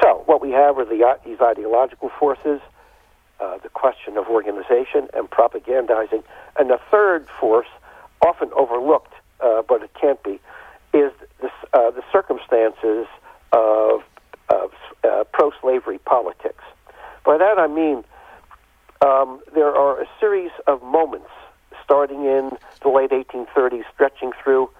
[0.00, 2.60] So, what we have are the, uh, these ideological forces,
[3.40, 6.22] uh, the question of organization and propagandizing,
[6.58, 7.68] and the third force,
[8.26, 10.40] often overlooked, uh, but it can't be,
[10.92, 11.12] is
[11.72, 13.06] uh, the circumstances
[13.52, 14.00] of,
[14.48, 14.70] of
[15.04, 16.64] uh, pro-slavery politics.
[17.24, 18.04] By that I mean
[19.04, 21.30] um, there are a series of moments
[21.84, 22.50] starting in
[22.82, 24.70] the late 1830s, stretching through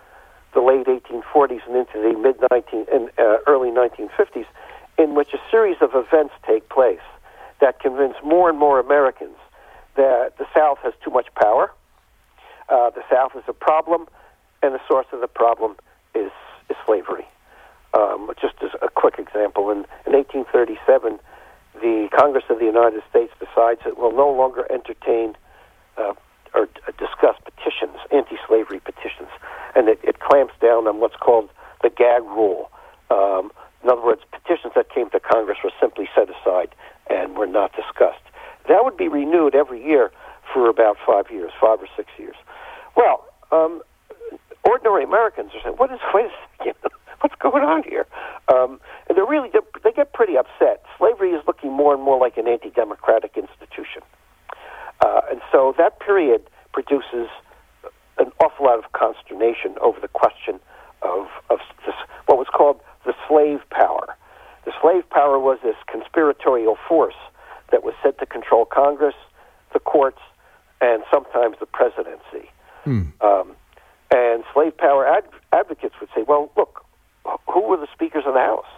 [0.54, 4.46] the late 1840s and into the mid 19 and uh, early 1950s,
[4.98, 7.00] in which a series of events take place
[7.60, 9.36] that convince more and more Americans
[9.96, 11.72] that the South has too much power,
[12.68, 14.06] uh, the South is a problem,
[14.62, 15.76] and the source of the problem
[16.14, 16.30] is,
[16.68, 17.26] is slavery.
[17.94, 21.18] Um, just as a quick example, in, in 1837,
[21.80, 25.36] the Congress of the United States decides it will no longer entertain
[25.96, 26.12] uh,
[26.54, 29.28] or uh, discuss petitions, anti-slavery petitions,
[29.74, 31.48] and it, it clamps down on what's called
[31.82, 32.70] the gag rule.
[33.10, 33.50] Um,
[33.82, 36.74] in other words, petitions that came to Congress were simply set aside
[37.08, 38.22] and were not discussed.
[38.68, 40.10] That would be renewed every year
[40.52, 42.36] for about five years, five or six years.
[42.96, 43.82] Well, um,
[44.64, 46.00] ordinary Americans are saying, "What is?
[46.02, 46.74] A second,
[47.20, 48.06] what's going on here?"
[48.52, 49.50] Um, and they're really
[49.84, 50.84] they get pretty upset.
[50.98, 54.02] Slavery is looking more and more like an anti-democratic institution,
[55.04, 57.28] uh, and so that period produces
[58.18, 60.60] an awful lot of consternation over the question
[61.02, 61.94] of of this,
[62.26, 64.06] what was called the slave power.
[64.66, 67.16] The slave power was this conspiratorial force
[67.72, 69.14] that was said to control Congress,
[69.72, 70.20] the courts,
[70.82, 72.44] and sometimes the presidency.
[72.84, 73.04] Hmm.
[73.22, 73.56] Um,
[74.10, 76.84] and slave power ad- advocates would say, well, look,
[77.50, 78.72] who were the speakers of the House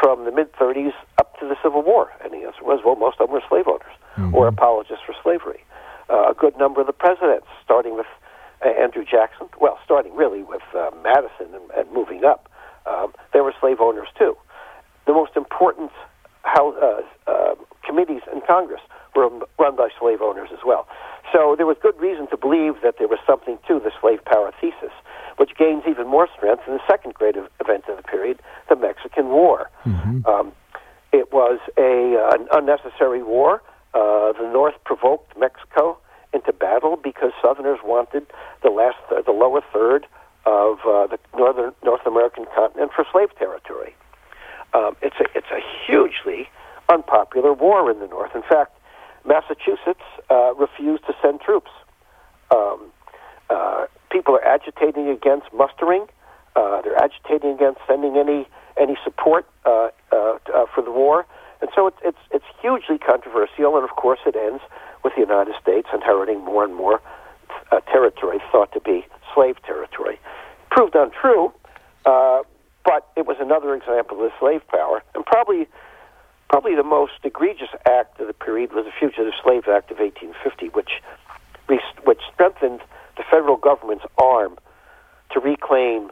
[0.00, 2.10] from the mid 30s up to the Civil War?
[2.24, 4.34] And the answer was, well, most of them were slave owners Mhm.
[4.34, 5.62] or apologists for slavery.
[6.08, 8.06] Uh, a good number of the presidents, starting with
[8.64, 12.48] uh, Andrew Jackson, well, starting really with uh, Madison and, and moving up,
[12.86, 14.36] um, they were slave owners too.
[15.06, 15.90] The most important
[16.42, 17.54] how, uh, uh,
[17.86, 18.80] committees in Congress
[19.14, 20.86] were run by slave owners as well.
[21.32, 24.52] So there was good reason to believe that there was something to the slave power
[24.60, 24.94] thesis,
[25.36, 29.28] which gains even more strength in the second great event of the period, the Mexican
[29.30, 29.70] War.
[29.86, 30.26] Mhm.
[30.26, 30.52] Um,
[31.12, 33.62] it was a, uh, an unnecessary war.
[33.94, 35.98] Uh, the North provoked Mexico
[36.32, 38.24] into battle because Southerners wanted
[38.62, 40.06] the last, th- the lower third
[40.46, 43.94] of uh, the northern North American continent for slave territory.
[44.72, 46.48] Um, it's a it's a hugely
[46.88, 48.34] unpopular war in the North.
[48.34, 48.78] In fact,
[49.24, 51.70] Massachusetts uh, refused to send troops.
[52.50, 52.92] Um,
[53.48, 56.06] uh, people are agitating against mustering.
[56.56, 58.48] Uh, they're agitating against sending any
[58.80, 61.26] any support uh, uh, uh, for the war,
[61.60, 63.76] and so it's it's it's hugely controversial.
[63.76, 64.62] And of course, it ends
[65.04, 67.00] with the United States inheriting more and more
[67.72, 70.18] uh, territory thought to be slave territory.
[70.70, 71.52] Proved untrue,
[72.06, 72.42] uh,
[72.84, 75.66] but it was another example of the slave power, and probably
[76.50, 80.68] probably the most egregious act of the period was the Fugitive Slave Act of 1850,
[80.70, 80.90] which
[82.04, 82.80] which strengthened
[83.16, 84.58] the federal government's arm
[85.30, 86.10] to reclaim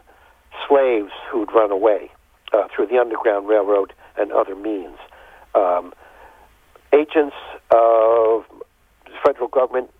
[0.69, 2.13] slaves who'd run away
[2.53, 4.97] uh, through the Underground Railroad and other means.
[5.57, 5.93] Um,
[6.93, 7.35] agents
[7.73, 8.45] of
[9.07, 9.91] the federal government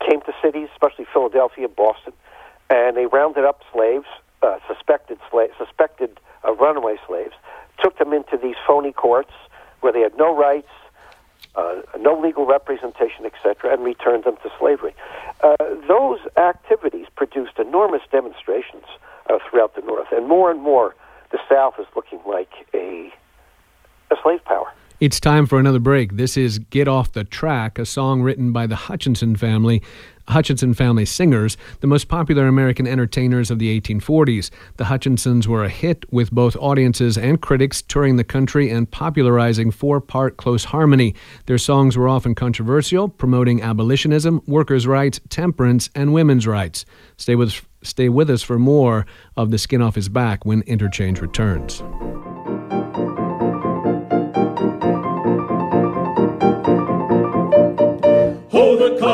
[0.00, 2.12] came to cities, especially Philadelphia, Boston,
[2.68, 4.06] and they rounded up slaves,
[4.42, 5.18] uh, suspected
[5.56, 7.34] suspected uh, runaway slaves,
[7.82, 9.32] took them into these phony courts
[9.80, 10.68] where they had no rights,
[11.54, 14.94] uh, no legal representation, etc., and returned them to slavery.
[15.42, 15.56] Uh,
[15.88, 18.84] those activities produced enormous demonstrations
[19.28, 20.94] uh, throughout the North, and more and more
[21.30, 23.12] the South is looking like a,
[24.10, 24.72] a slave power.
[24.98, 26.16] It's time for another break.
[26.16, 29.82] This is Get Off the Track, a song written by the Hutchinson family,
[30.28, 34.50] Hutchinson family singers, the most popular American entertainers of the 1840s.
[34.76, 39.70] The Hutchinsons were a hit with both audiences and critics, touring the country and popularizing
[39.70, 41.14] four part close harmony.
[41.46, 46.84] Their songs were often controversial, promoting abolitionism, workers' rights, temperance, and women's rights.
[47.16, 51.20] Stay with, stay with us for more of The Skin Off His Back when Interchange
[51.20, 51.82] returns.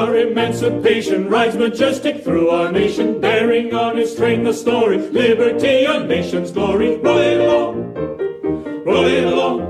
[0.02, 6.04] Our emancipation rides majestic through our nation, bearing on its train the story, liberty, a
[6.04, 6.96] nation's glory.
[6.96, 7.94] Rolling along,
[8.84, 9.60] rolling along,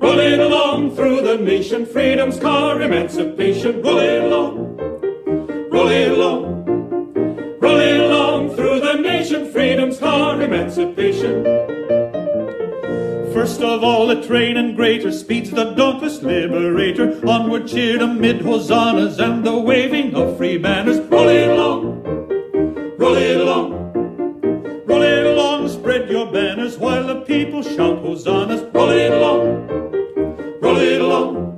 [0.00, 3.82] rolling along through the nation, freedom's car, emancipation.
[3.82, 4.56] Rolling along,
[5.72, 6.64] rolling along,
[7.60, 11.44] rolling along through the nation, freedom's car, emancipation.
[13.38, 17.24] First of all, a train and greater speeds the dauntless liberator.
[17.24, 20.98] Onward cheered amid hosannas and the waving of free banners.
[21.08, 22.02] Roll it along,
[22.98, 23.92] roll it along,
[24.86, 25.68] roll it along.
[25.68, 28.62] Spread your banners while the people shout hosannas.
[28.74, 29.68] Roll it along,
[30.60, 31.56] roll it along,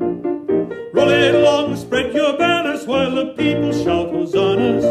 [0.92, 1.76] roll it along.
[1.76, 4.84] Spread your banners while the people shout hosannas.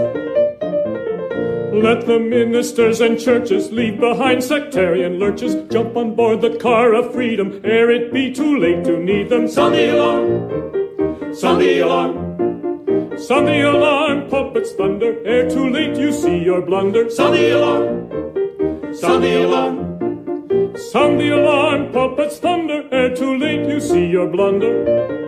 [1.82, 5.56] Let the ministers and churches leave behind sectarian lurches.
[5.72, 9.48] Jump on board the car of freedom ere it be too late to need them.
[9.48, 11.34] Sound the alarm!
[11.34, 13.18] Sound the alarm!
[13.18, 17.10] Sound the alarm, puppets thunder, ere too late you see your blunder.
[17.10, 18.94] Sound the alarm!
[18.94, 20.78] Sound the alarm!
[20.92, 25.19] Sound the alarm, puppets thunder, ere too late you see your blunder.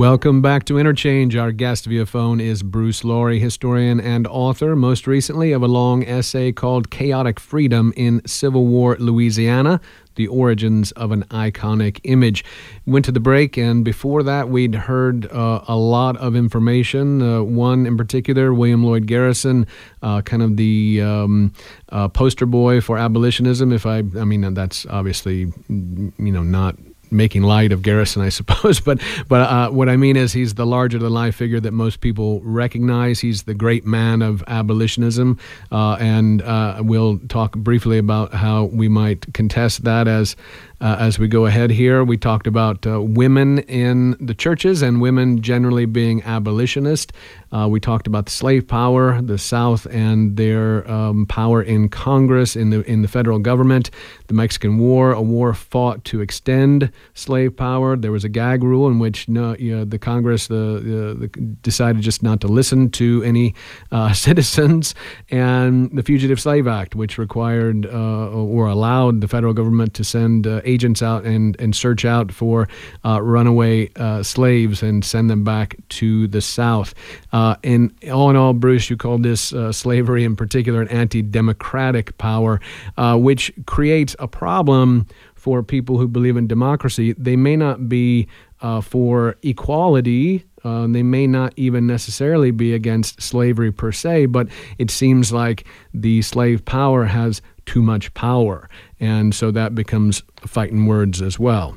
[0.00, 1.36] Welcome back to Interchange.
[1.36, 6.04] Our guest via phone is Bruce Laurie, historian and author, most recently of a long
[6.04, 9.78] essay called Chaotic Freedom in Civil War Louisiana
[10.14, 12.46] The Origins of an Iconic Image.
[12.86, 17.20] Went to the break, and before that, we'd heard uh, a lot of information.
[17.20, 19.66] Uh, one in particular, William Lloyd Garrison,
[20.00, 21.52] uh, kind of the um,
[21.90, 23.70] uh, poster boy for abolitionism.
[23.70, 26.76] If I, I mean, that's obviously, you know, not
[27.10, 28.80] making light of Garrison, I suppose.
[28.80, 32.00] But but uh, what I mean is he's the larger than life figure that most
[32.00, 33.20] people recognize.
[33.20, 35.38] He's the great man of abolitionism,
[35.72, 40.36] uh, and uh, we'll talk briefly about how we might contest that as
[40.80, 42.02] uh, as we go ahead here.
[42.02, 47.12] We talked about uh, women in the churches and women generally being abolitionist.
[47.52, 52.54] Uh, we talked about the slave power, the South, and their um, power in Congress,
[52.54, 53.90] in the in the federal government.
[54.28, 57.96] The Mexican War, a war fought to extend slave power.
[57.96, 61.26] There was a gag rule in which no, you know, the Congress the, the,
[61.62, 63.54] decided just not to listen to any
[63.90, 64.94] uh, citizens,
[65.30, 70.46] and the Fugitive Slave Act, which required uh, or allowed the federal government to send
[70.46, 72.68] uh, agents out and, and search out for
[73.04, 76.94] uh, runaway uh, slaves and send them back to the South.
[77.32, 81.22] Uh, and all in all, Bruce, you called this uh, slavery in particular an anti
[81.22, 82.60] democratic power,
[82.96, 87.14] uh, which creates a problem for people who believe in democracy.
[87.14, 88.28] They may not be
[88.60, 90.44] uh, for equality.
[90.62, 94.48] Uh, they may not even necessarily be against slavery per se, but
[94.78, 97.40] it seems like the slave power has
[97.70, 98.68] too much power,
[98.98, 101.76] and so that becomes fighting words as well.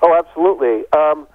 [0.00, 0.84] Oh, absolutely.
[0.96, 1.26] Um,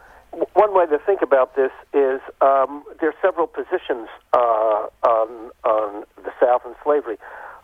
[0.54, 6.04] one way to think about this is um, there are several positions uh, on, on
[6.26, 7.18] the South and slavery.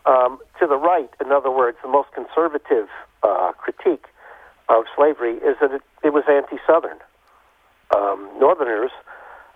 [0.06, 2.88] Um, to the right, in other words, the most conservative
[3.24, 4.06] uh, critique
[4.68, 6.98] of slavery is that it, it was anti-Southern.
[7.96, 8.92] Um, Northerners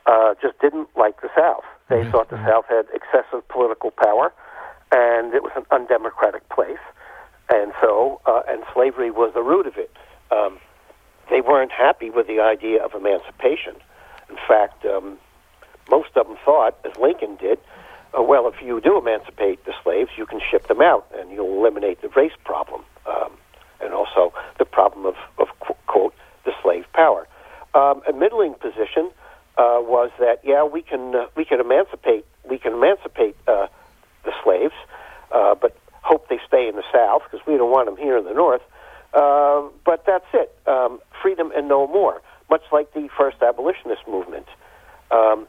[0.07, 1.65] uh, just didn't like the South.
[1.89, 2.11] They mm-hmm.
[2.11, 4.33] thought the South had excessive political power,
[4.93, 6.83] and it was an undemocratic place,
[7.49, 9.91] and so uh, and slavery was the root of it.
[10.31, 10.59] Um,
[11.31, 13.75] they weren't happy with the idea of emancipation.
[14.29, 15.19] In fact, um,
[15.91, 17.59] most of them thought, as Lincoln did,
[18.17, 21.59] uh, well, if you do emancipate the slaves, you can ship them out, and you'll
[21.59, 23.33] eliminate the race problem, um,
[23.81, 25.49] and also the problem of, of
[25.87, 26.15] quote
[26.45, 27.27] the slave power.
[27.75, 29.11] Um, a middling position
[29.57, 33.67] uh, was that yeah, we can uh, we can emancipate we can emancipate uh,
[34.25, 34.75] the slaves,
[35.33, 38.25] uh, but hope they stay in the South because we don't want them here in
[38.25, 38.63] the North.
[39.15, 42.23] Uh, but that's it, um, freedom and no more.
[42.51, 44.47] Much like the first abolitionist movement.
[45.11, 45.47] Um,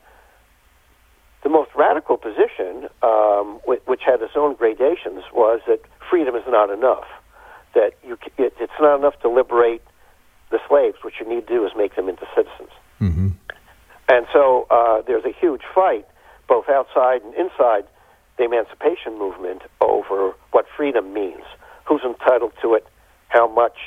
[1.43, 6.69] the most radical position, um, which had its own gradations, was that freedom is not
[6.69, 7.07] enough.
[7.74, 9.82] That you, it, it's not enough to liberate
[10.51, 10.97] the slaves.
[11.01, 12.69] What you need to do is make them into citizens.
[13.01, 13.30] Mm-hmm.
[14.09, 16.07] And so uh, there's a huge fight,
[16.47, 17.86] both outside and inside
[18.43, 21.43] the emancipation movement, over what freedom means,
[21.85, 22.85] who's entitled to it,
[23.29, 23.77] how much,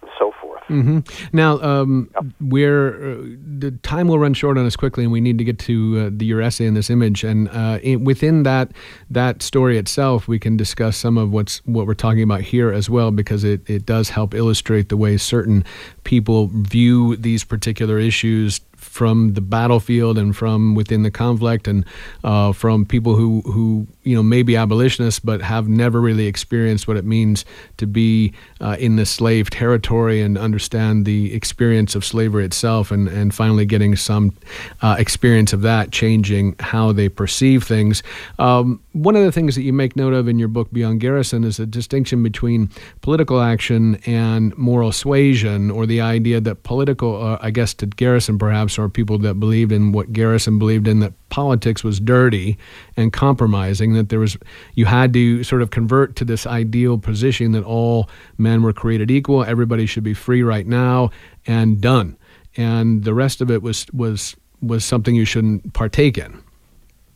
[0.00, 0.62] and so forth.
[0.68, 0.98] Mm-hmm.
[1.36, 2.24] Now, um, yep.
[2.40, 3.16] we're uh,
[3.58, 6.10] the time will run short on us quickly, and we need to get to uh,
[6.12, 7.24] the, your essay in this image.
[7.24, 8.72] And uh, in, within that
[9.10, 12.88] that story itself, we can discuss some of what's what we're talking about here as
[12.88, 15.64] well, because it, it does help illustrate the way certain
[16.04, 18.60] people view these particular issues
[18.98, 21.84] from the battlefield and from within the conflict and
[22.24, 26.88] uh, from people who, who you know may be abolitionists but have never really experienced
[26.88, 27.44] what it means
[27.76, 33.06] to be uh, in the slave territory and understand the experience of slavery itself and,
[33.06, 34.36] and finally getting some
[34.82, 38.02] uh, experience of that changing how they perceive things.
[38.40, 41.44] Um, one of the things that you make note of in your book Beyond Garrison
[41.44, 42.68] is the distinction between
[43.00, 48.38] political action and moral suasion or the idea that political, uh, I guess to Garrison
[48.40, 52.58] perhaps, or people that believed in what Garrison believed in, that politics was dirty
[52.96, 54.36] and compromising that there was
[54.74, 58.08] you had to sort of convert to this ideal position that all
[58.38, 61.10] men were created equal everybody should be free right now
[61.46, 62.16] and done.
[62.56, 66.42] And the rest of it was was was something you shouldn't partake in.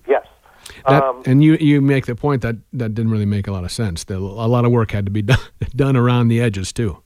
[0.06, 0.26] Yes.
[0.86, 3.64] That, um, and you you make the point that that didn't really make a lot
[3.64, 4.04] of sense.
[4.04, 5.38] That a lot of work had to be done,
[5.74, 7.02] done around the edges too.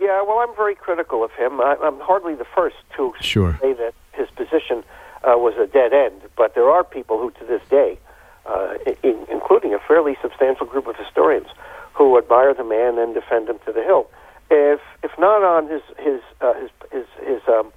[0.00, 1.60] Yeah well i'm very critical of him.
[1.60, 3.58] I, am hardly the first to sure.
[3.60, 4.84] say that his position
[5.22, 6.20] uh, was a dead end.
[6.36, 7.98] But there are people who, to this day,
[8.46, 11.48] uh, in, including a fairly substantial group of historians,
[11.94, 14.10] who admire the man and defend him to the hilt.
[14.50, 17.72] If if not on his his uh, his his his, um,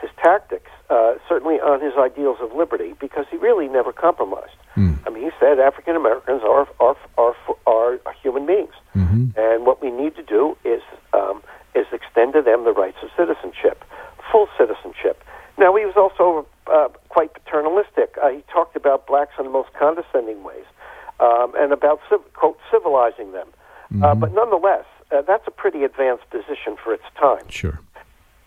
[0.00, 4.56] his tactics, uh, certainly on his ideals of liberty, because he really never compromised.
[4.76, 4.98] Mm.
[5.06, 7.34] I mean, he said African Americans are are are
[7.66, 9.28] are, human beings, mm-hmm.
[9.36, 11.42] and what we need to do is um,
[11.74, 13.84] is extend to them the rights of citizenship,
[14.30, 15.22] full citizenship.
[15.60, 18.16] Now, he was also uh, quite paternalistic.
[18.20, 20.64] Uh, he talked about blacks in the most condescending ways
[21.20, 23.46] um, and about, civ- quote, civilizing them.
[23.46, 24.04] Uh, mm-hmm.
[24.04, 27.46] Uh, but nonetheless, uh, that's a pretty advanced position for its time.
[27.50, 27.78] Sure.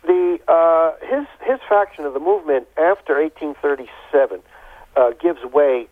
[0.08, 4.42] The, uh, his, his faction of the movement after 1837
[5.22, 5.88] gives way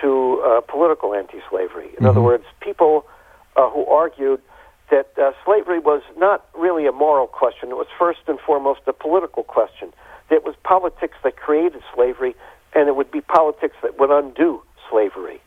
[0.00, 1.86] to political anti slavery.
[1.86, 2.06] In mm-hmm.
[2.06, 3.06] other words, people
[3.54, 4.42] who argued
[4.90, 5.14] that
[5.44, 9.92] slavery was not really a moral question, it was first and foremost a political question
[10.30, 12.34] it was politics that created slavery,
[12.74, 15.40] and it would be politics that would undo slavery.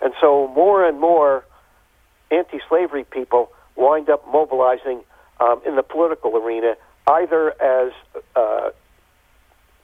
[0.00, 1.44] And so more and more
[2.30, 5.02] anti slavery people wind up mobilizing
[5.40, 6.74] um, in the political arena,
[7.06, 7.92] either as
[8.36, 8.70] uh,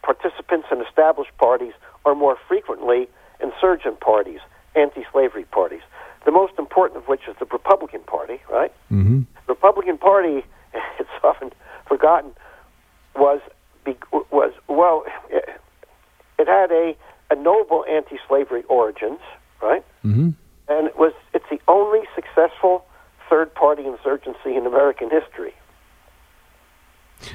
[0.03, 1.72] participants in established parties
[2.05, 3.09] or more frequently
[3.40, 4.40] insurgent parties,
[4.74, 5.82] anti slavery parties.
[6.24, 8.72] The most important of which is the Republican Party, right?
[8.90, 9.22] Mm-hmm.
[9.49, 10.44] Republican Party,
[10.99, 11.53] it's often
[11.88, 12.32] forgotten,
[13.14, 13.40] was
[14.30, 15.05] was well,
[16.39, 16.97] it had a,
[17.30, 19.20] a noble anti-slavery origins,
[19.62, 19.84] right?
[20.05, 20.30] Mm-hmm.
[20.68, 22.84] And it was it's the only successful
[23.28, 25.55] third-party insurgency in American history.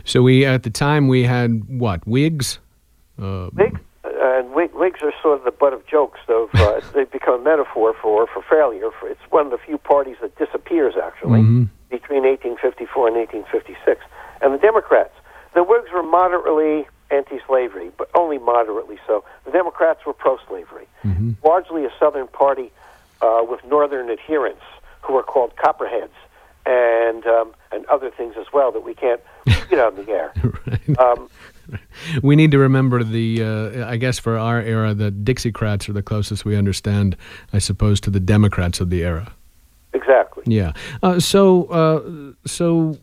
[0.04, 2.60] So we at the time we had what Whigs.
[3.22, 6.20] Uh, Whigs and Whigs are sort of the butt of jokes.
[6.28, 8.90] Of uh, they've become a metaphor for for failure.
[9.00, 11.64] For, it's one of the few parties that disappears actually mm-hmm.
[11.90, 14.06] between 1854 and 1856.
[14.42, 15.14] And the Democrats
[15.54, 19.24] the Whigs were moderately anti-slavery, but only moderately so.
[19.46, 21.32] The Democrats were pro-slavery, mm-hmm.
[21.44, 22.72] largely a Southern party
[23.22, 24.64] uh, with Northern adherents
[25.02, 26.14] who were called copperheads,
[26.66, 29.22] and um, and other things as well that we can't
[29.70, 30.34] get on the air.
[30.68, 31.00] right.
[31.00, 31.30] Um,
[32.24, 36.02] we need to remember the, uh, I guess for our era, the Dixiecrats are the
[36.02, 37.16] closest we understand,
[37.54, 39.34] I suppose, to the Democrats of the era.
[39.94, 40.44] exactly.
[40.46, 40.74] Yeah.
[41.02, 42.98] Uh, so, uh, so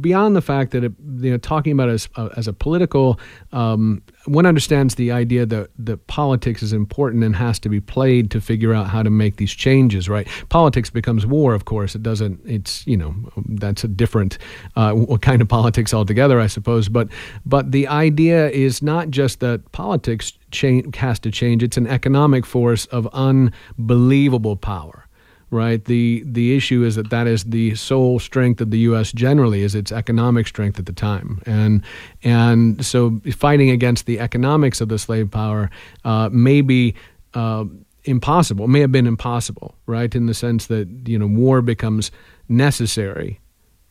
[0.00, 3.18] beyond the fact that it, you know, talking about as uh, as a political,
[3.52, 8.30] um, one understands the idea that that politics is important and has to be played
[8.30, 10.08] to figure out how to make these changes.
[10.08, 10.28] Right?
[10.48, 11.94] Politics becomes war, of course.
[11.94, 12.40] It doesn't.
[12.44, 13.14] It's you know
[13.48, 14.38] that's a different
[14.76, 16.88] uh, kind of politics altogether, I suppose.
[16.88, 17.08] But
[17.46, 21.62] but the idea is not just that politics change, has to change.
[21.62, 25.06] It's an economic force of unbelievable power
[25.50, 25.84] right?
[25.84, 29.12] The the issue is that that is the sole strength of the U.S.
[29.12, 31.82] generally is its economic strength at the time, and
[32.22, 35.70] and so fighting against the economics of the slave power
[36.04, 36.94] uh, may be.
[37.34, 37.64] Uh,
[38.04, 42.10] impossible may have been impossible right in the sense that you know war becomes
[42.48, 43.38] necessary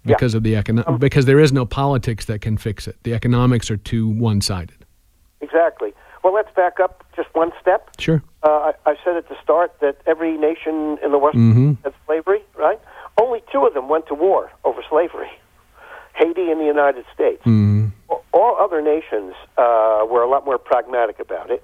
[0.04, 3.70] because of the econo- because there is no politics that can fix it the economics
[3.70, 4.84] are too one-sided
[5.42, 5.94] Exactly.
[6.24, 7.90] Well, let's back up just one step.
[8.00, 11.78] sure Uh, I, I said at the start that every nation in the West Mhm.
[11.84, 12.80] had slavery, right?
[13.18, 15.30] Only two of them went to war over slavery
[16.14, 17.44] Haiti and the United States.
[17.46, 17.92] mm
[18.32, 21.64] All- other nations uh, were a lot more pragmatic about it.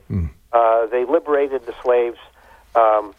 [0.52, 2.18] Uh, they liberated the slaves
[2.76, 3.14] um,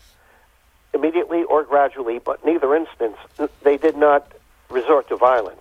[0.94, 3.16] immediately or gradually, but in either instance,
[3.62, 4.32] they did not
[4.70, 5.60] resort to violence.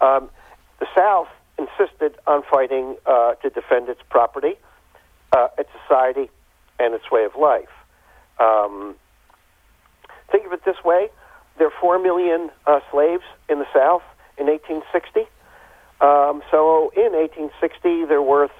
[0.00, 0.28] Um,
[0.80, 4.54] the South insisted on fighting uh, to defend its property,
[5.32, 6.30] uh, its society,
[6.78, 7.68] and its way of life.
[8.38, 8.96] Um,
[10.30, 11.08] think of it this way
[11.58, 14.02] there are 4 million uh, slaves in the South
[14.38, 15.20] in 1860.
[16.00, 18.50] Um, so in 1860, they're worth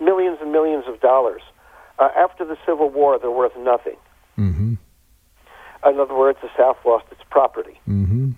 [0.00, 1.42] millions and millions of dollars.
[1.98, 3.96] Uh, after the Civil War, they're worth nothing.
[4.38, 4.74] mm-hmm
[5.86, 7.80] In other words, the South lost its property.
[7.88, 8.32] mm-hmm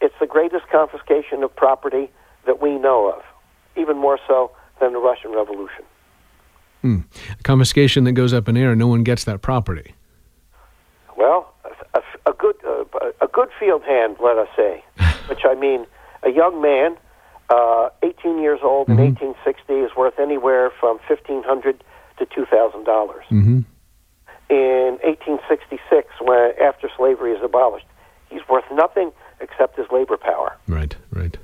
[0.00, 2.10] It's the greatest confiscation of property
[2.46, 3.22] that we know of,
[3.76, 5.84] even more so than the Russian Revolution.
[6.82, 7.00] Hmm.
[7.38, 9.94] A confiscation that goes up in air no one gets that property
[11.16, 11.52] Well,
[11.94, 12.84] a, a- good uh,
[13.20, 14.84] a good field hand, let us say,
[15.28, 15.86] which I mean,
[16.22, 16.96] a young man,
[17.50, 21.82] uh, 18 years old in 1860, is worth anywhere from 1,500
[22.18, 23.24] to 2,000 dollars.
[23.30, 23.60] mm-hmm
[24.50, 27.86] In 1866, when after slavery is abolished,
[28.30, 29.10] he's worth nothing
[29.40, 30.56] except his labor power.
[30.68, 31.36] right right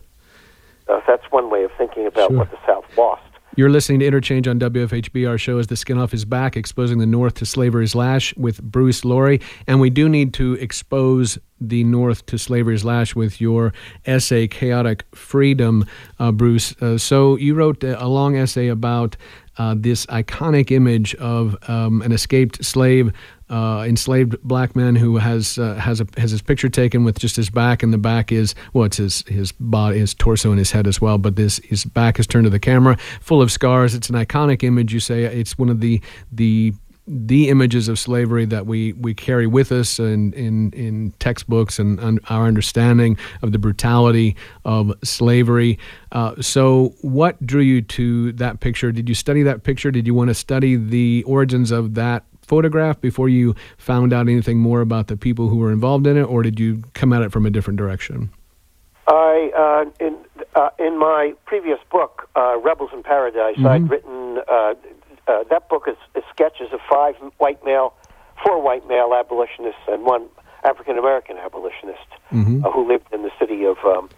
[0.89, 2.39] Uh, that's one way of thinking about Sure.
[2.39, 3.23] what the South lost.
[3.55, 5.29] You're listening to Interchange on WFHB.
[5.29, 8.63] Our show is The Skin Off His Back, exposing the North to slavery's lash with
[8.63, 9.43] Bruce Laurie.
[9.67, 13.75] And we do need to expose the North to slavery's lash with your
[14.07, 15.85] essay, Chaotic Freedom,
[16.19, 16.75] uh, Bruce.
[16.81, 19.19] Uh, so you wrote a long essay about
[19.59, 23.13] uh, this iconic image of um, an escaped slave.
[23.53, 27.37] Uh, enslaved black man who has uh, has a has his picture taken with just
[27.37, 30.71] his back, and the back is well, it's his his body, his torso, and his
[30.71, 31.19] head as well.
[31.19, 33.95] But this his back is turned to the camera, full of scars.
[33.95, 34.95] It's an iconic image.
[34.95, 36.01] You say it's one of the
[36.33, 36.73] the
[37.07, 42.21] the images of slavery that we, we carry with us in, in, in textbooks and
[42.31, 45.79] our understanding of the brutality of slavery.
[46.13, 48.93] Uh, so, what drew you to that picture?
[48.93, 49.91] Did you study that picture?
[49.91, 54.59] Did you want to study the origins of that photograph before you found out anything
[54.59, 57.33] more about the people who were involved in it, or did you come at it
[57.33, 58.31] from a different direction?
[59.07, 60.17] I uh, in
[60.55, 64.75] uh, in my previous book, uh, Rebels in Paradise, I'd written uh,
[65.29, 67.95] uh, that book is, is sketches of five white male,
[68.45, 70.29] four white male abolitionists and one
[70.65, 71.99] African American abolitionist
[72.31, 74.09] uh, who lived in the city of um,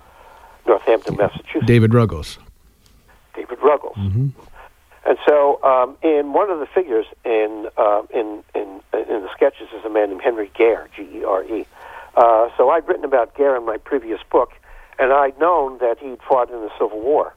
[0.67, 1.67] Northampton, Massachusetts.
[1.67, 2.39] David Ruggles.
[3.35, 3.97] David Ruggles.
[5.07, 9.69] And so, um, in one of the figures in uh, in in in the sketches
[9.77, 11.67] is a man named Henry Gare, G E R E.
[12.17, 14.53] Uh, so I'd written about Gare in my previous book,
[14.99, 17.35] and I'd known that he'd fought in the Civil War.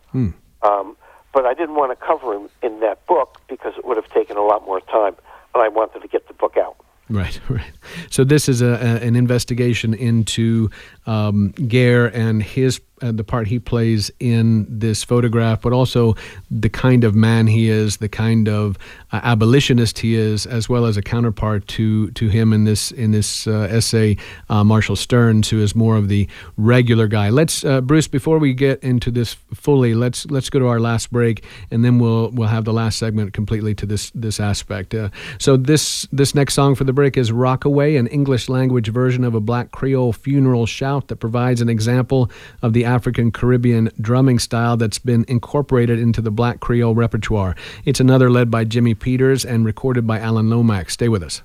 [0.62, 0.96] Um,
[1.34, 4.38] but I didn't want to cover him in that book because it would have taken
[4.38, 5.16] a lot more time,
[5.54, 6.78] and I wanted to get the book out.
[7.10, 7.72] Right, right.
[8.10, 10.70] So this is a, a an investigation into
[11.06, 16.16] um, Gare and his uh, the part he plays in this photograph, but also
[16.50, 18.78] the kind of man he is, the kind of
[19.12, 23.12] uh, abolitionist he is, as well as a counterpart to to him in this in
[23.12, 24.18] this uh, essay,
[24.50, 26.28] uh, Marshall Stearns, who is more of the
[26.58, 27.30] regular guy.
[27.30, 31.12] Let's uh, Bruce, before we get into this fully, let's let's go to our last
[31.12, 34.96] break, and then we'll we'll have the last segment completely to this this aspect.
[34.96, 39.24] Uh, so this this next song for the break is "Rockaway," an English language version
[39.24, 42.32] of a Black Creole funeral shout that provides an example
[42.62, 47.54] of the African Caribbean drumming style that's been incorporated into the Black Creole repertoire.
[47.84, 50.94] It's another led by Jimmy Peters and recorded by Alan Lomax.
[50.94, 51.42] Stay with us.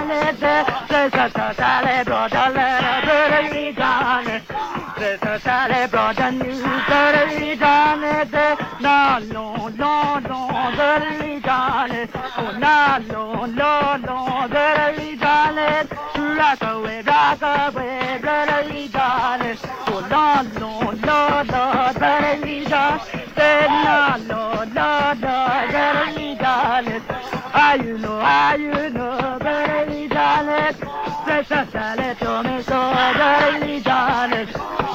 [0.10, 4.68] bereliganete, presa sale bordalera, bereliganete, presa
[5.00, 7.39] sale bordalera, bereliganete,
[7.88, 10.39] presa sale bordalera, bereliganete, no, no, no, no,
[10.76, 15.95] bereliganete, oh, no, no, no, no, bereliganete,
[16.36, 23.50] rock away, rock away, bereliganete, oh, no, no, no, no, bereliganete,
[23.86, 27.00] no, no, no, no, sale
[28.91, 30.86] domingo, bereliganete,
[31.26, 32.80] presa sale bordalera, bereliganete, presa sale bordalera,
[33.18, 34.78] bereliganete,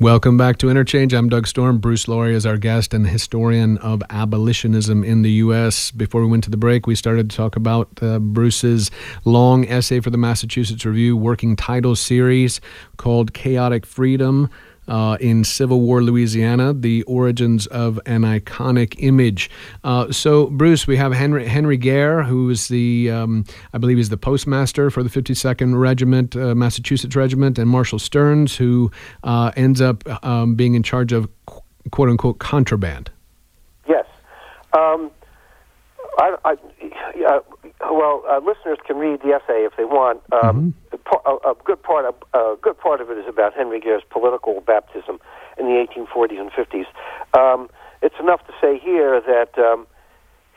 [0.00, 1.12] Welcome back to Interchange.
[1.12, 1.76] I'm Doug Storm.
[1.76, 5.90] Bruce Laurie is our guest and historian of abolitionism in the U.S.
[5.90, 8.90] Before we went to the break, we started to talk about uh, Bruce's
[9.26, 12.62] long essay for the Massachusetts Review working title series
[12.96, 14.48] called Chaotic Freedom.
[14.90, 19.48] Uh, in Civil War Louisiana, the origins of an iconic image.
[19.84, 24.08] Uh, so, Bruce, we have Henry Henry Gare, who is the, um, I believe, he's
[24.08, 28.90] the postmaster for the 52nd Regiment, uh, Massachusetts Regiment, and Marshall Stearns, who
[29.22, 31.28] uh, ends up um, being in charge of
[31.92, 33.10] quote unquote contraband.
[33.88, 34.06] Yes.
[34.76, 35.12] Um,
[36.18, 36.56] I, I,
[37.28, 37.40] uh,
[37.80, 40.20] well, uh, listeners can read the essay if they want.
[40.32, 43.54] Um, a, par- a, a good part of a good part of it is about
[43.54, 45.18] Henry Gare's political baptism
[45.58, 46.86] in the 1840s and 50s.
[47.38, 47.70] Um,
[48.02, 49.86] it's enough to say here that um,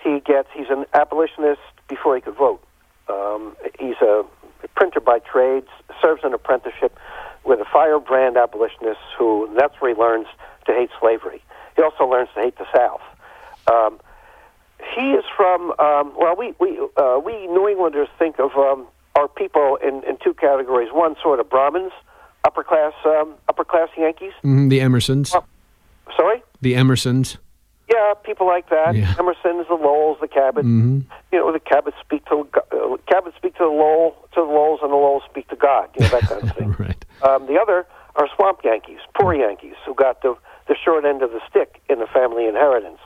[0.04, 2.64] he gets he's an abolitionist before he could vote.
[3.08, 4.24] Um, he's a
[4.76, 5.64] printer by trade,
[6.02, 6.98] serves an apprenticeship
[7.46, 10.28] with a firebrand abolitionist who that's where he learns
[10.66, 11.42] to hate slavery.
[11.76, 13.02] He also learns to hate the South.
[14.96, 19.28] He is from um, well, we we uh, we New Englanders think of um, our
[19.28, 20.90] people in, in two categories.
[20.92, 21.92] One sort of Brahmins,
[22.44, 24.34] upper class um, upper class Yankees.
[24.44, 25.30] Mhm, the Emersons.
[26.18, 27.38] Sorry, The Emersons.
[27.92, 28.96] yeah, people like that.
[28.96, 29.16] Yeah.
[29.18, 30.64] Emerson's, the Lowells, the Cabots.
[30.64, 31.00] hmm
[31.32, 34.80] You know, the Cabots speak to uh, Cabots speak to the Lowell to the Lowells,
[34.84, 35.90] and the Lowells speak to God.
[35.96, 36.76] You know that kind of thing.
[36.78, 37.06] Right.
[37.24, 40.36] Um, the other are swamp Yankees, poor Yankees, who got the
[40.68, 43.00] the short end of the stick in the family inheritance.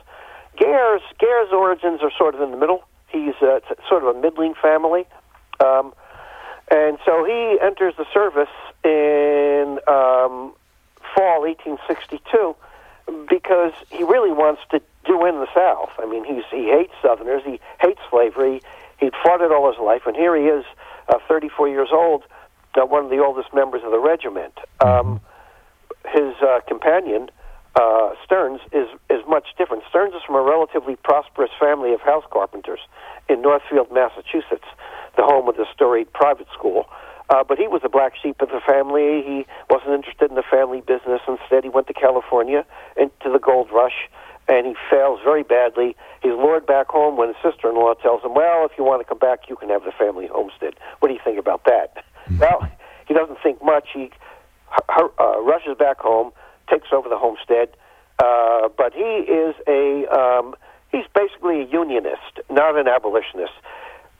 [0.58, 2.84] Gare's Gare's origins are sort of in the middle.
[3.08, 5.06] He's uh, sort of a middling family,
[5.60, 5.94] um,
[6.70, 8.52] and so he enters the service
[8.84, 10.52] in um,
[11.14, 12.54] fall 1862
[13.28, 15.90] because he really wants to do in the South.
[15.98, 17.42] I mean, he's he hates Southerners.
[17.44, 18.60] He hates slavery.
[18.98, 20.64] He'd fought it all his life, and here he is,
[21.08, 22.24] uh, 34 years old,
[22.74, 24.58] uh, one of the oldest members of the regiment.
[24.80, 25.20] Um,
[26.12, 27.30] his uh, companion,
[27.78, 29.84] uh, Stearns, is is much different.
[29.88, 32.80] Stearns is from a relatively prosperous family of house carpenters
[33.28, 34.66] in Northfield, Massachusetts,
[35.16, 36.86] the home of the storied private school.
[37.30, 39.22] Uh, but he was the black sheep of the family.
[39.22, 41.20] He wasn't interested in the family business.
[41.28, 42.64] Instead, he went to California
[42.96, 44.08] into the gold rush,
[44.48, 45.94] and he fails very badly.
[46.22, 49.18] He's lured back home when his sister-in-law tells him, "Well, if you want to come
[49.18, 52.02] back, you can have the family homestead." What do you think about that?
[52.40, 52.66] well,
[53.06, 53.88] he doesn't think much.
[53.92, 54.10] He
[54.98, 56.32] uh, rushes back home,
[56.70, 57.68] takes over the homestead,
[58.18, 60.54] uh, but he is a um,
[60.90, 63.52] he's basically a unionist, not an abolitionist.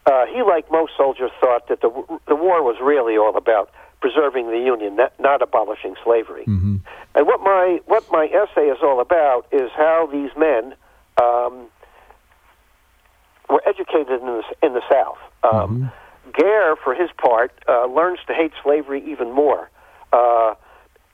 [0.07, 1.91] Uh, he, like most soldiers, thought that the
[2.27, 3.71] the war was really all about
[4.01, 6.45] preserving the union, not, not abolishing slavery.
[7.15, 10.75] And what my what my essay is all about is how these men
[11.21, 11.67] um,
[13.51, 15.19] were educated in the, in the South.
[15.43, 15.91] Um,
[16.33, 19.71] Gare, for his part, uh, learns to hate slavery even more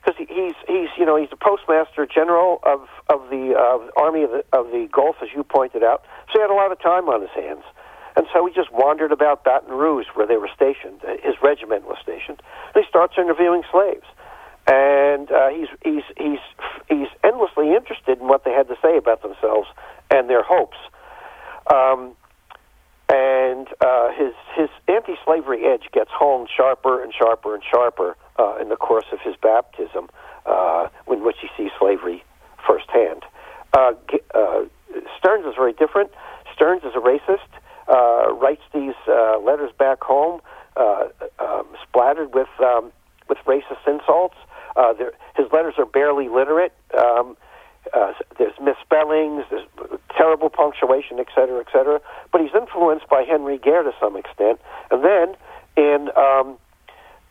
[0.05, 4.23] because he, he's he's you know he's the postmaster general of of the uh, army
[4.23, 6.03] of the of the Gulf, as you pointed out.
[6.27, 7.63] So he had a lot of time on his hands,
[8.15, 11.01] and so he just wandered about Baton Rouge, where they were stationed.
[11.03, 12.41] uh, His regiment was stationed.
[12.73, 14.05] And he starts interviewing slaves,
[14.67, 16.43] and uh, he's he's he's
[16.87, 19.67] he's endlessly interested in what they had to say about themselves
[20.11, 20.77] and their hopes.
[21.73, 22.13] Um,
[23.09, 28.69] and uh, his his anti-slavery edge gets honed sharper and sharper and sharper uh, in
[28.69, 30.09] the course of his baptism,
[30.45, 32.23] uh, in which he sees slavery
[32.65, 33.23] firsthand.
[33.73, 33.93] Uh,
[34.33, 34.65] uh,
[35.17, 36.11] Stearns is very different.
[36.53, 37.49] Stearns is a racist.
[37.87, 40.41] Uh, writes these uh, letters back home,
[40.75, 41.05] uh,
[41.39, 42.91] um, splattered with um,
[43.29, 44.35] with racist insults.
[44.75, 44.93] Uh,
[45.35, 46.73] his letters are barely literate.
[46.97, 47.37] Um,
[47.93, 49.67] uh, there's misspellings, there's
[50.17, 52.01] terrible punctuation, et cetera, et cetera.
[52.31, 54.59] But he's influenced by Henry Gare to some extent.
[54.89, 55.35] And then
[55.77, 56.57] in um,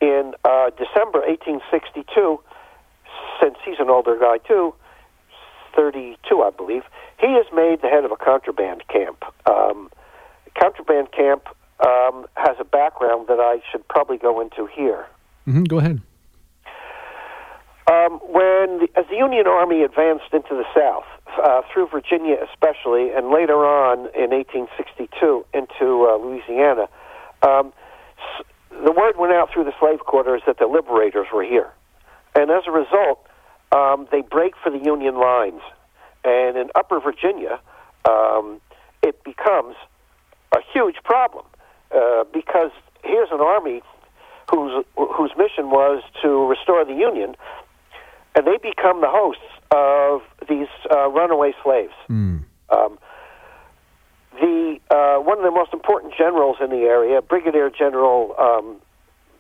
[0.01, 2.41] in uh, December 1862,
[3.41, 4.75] since he's an older guy too,
[5.75, 6.83] 32, I believe,
[7.21, 9.25] he is made the head of a contraband camp.
[9.47, 9.91] Um,
[10.59, 11.49] contraband camp
[11.85, 15.07] um, has a background that I should probably go into here.
[15.47, 16.01] Mm-hmm, go ahead.
[17.87, 21.05] Um, when the, as the Union Army advanced into the South,
[21.43, 26.89] uh, through Virginia especially, and later on in 1862 into uh, Louisiana,
[27.43, 27.73] um,
[28.39, 28.47] s-
[28.83, 31.71] the word went out through the slave quarters that the liberators were here,
[32.35, 33.27] and as a result,
[33.73, 35.61] um, they break for the Union lines,
[36.25, 37.61] and in Upper Virginia,
[38.09, 38.61] um,
[39.03, 39.77] it becomes
[40.55, 41.45] a huge problem
[41.95, 42.71] uh, because
[43.03, 43.83] here's an army
[44.51, 47.35] whose whose mission was to restore the Union,
[48.35, 51.95] and they become the hosts of these uh, runaway slaves.
[52.09, 52.45] Mm.
[52.71, 52.99] Um,
[54.41, 58.77] the uh, one of the most important generals in the area, Brigadier General um,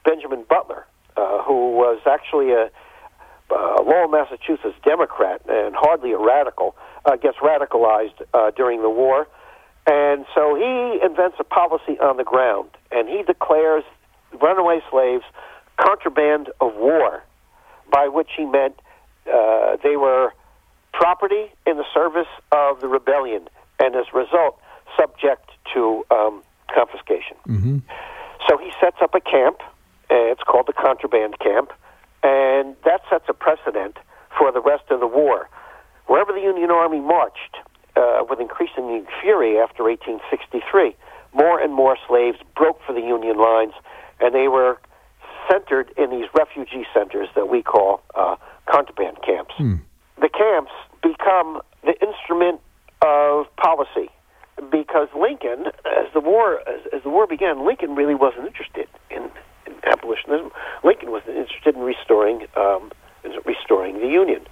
[0.05, 0.86] Benjamin Butler,
[1.16, 2.70] uh, who was actually a,
[3.51, 9.26] a Lowell, Massachusetts Democrat and hardly a radical, uh, gets radicalized uh, during the war,
[9.86, 13.84] and so he invents a policy on the ground, and he declares
[14.40, 15.24] runaway slaves
[15.76, 17.22] contraband of war,
[17.90, 18.78] by which he meant
[19.32, 20.32] uh, they were
[20.92, 23.49] property in the service of the rebellion,
[23.80, 24.59] and as a result,
[24.97, 26.42] subject to um,
[26.72, 27.36] confiscation.
[27.49, 27.78] Mm-hmm.
[28.49, 29.61] So he sets up a camp,
[30.11, 31.72] and it's called the contraband camp,
[32.22, 33.99] and that sets a precedent
[34.36, 35.49] for the rest of the war.
[36.07, 37.57] Wherever the Union Army marched,
[37.97, 40.97] uh, with increasing fury after 1863,
[41.32, 43.72] more and more slaves broke for the Union lines,
[44.20, 44.78] and they were
[45.51, 48.36] centered in these refugee centers that we call uh,
[48.70, 49.55] contraband camps.
[49.57, 49.76] Hmm.
[50.20, 50.72] The camps
[51.03, 52.61] become the instrument
[53.03, 54.11] of policy
[54.70, 59.30] because Lincoln, as the war as, as the war began, Lincoln really wasn't interested in,
[59.66, 60.50] in abolitionism.
[60.82, 62.92] Lincoln was interested in restoring um,
[63.24, 64.46] in restoring the Union.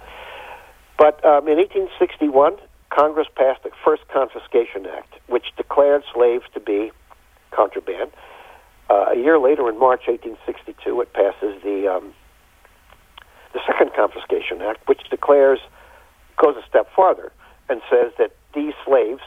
[0.97, 2.57] But um, in 1861,
[2.89, 6.91] Congress passed the first Confiscation Act, which declared slaves to be
[7.51, 8.11] contraband.
[8.89, 12.13] Uh, a year later, in March 1862, it passes the um,
[13.53, 15.59] the Second Confiscation Act, which declares
[16.37, 17.31] goes a step farther
[17.69, 19.21] and says that these slaves,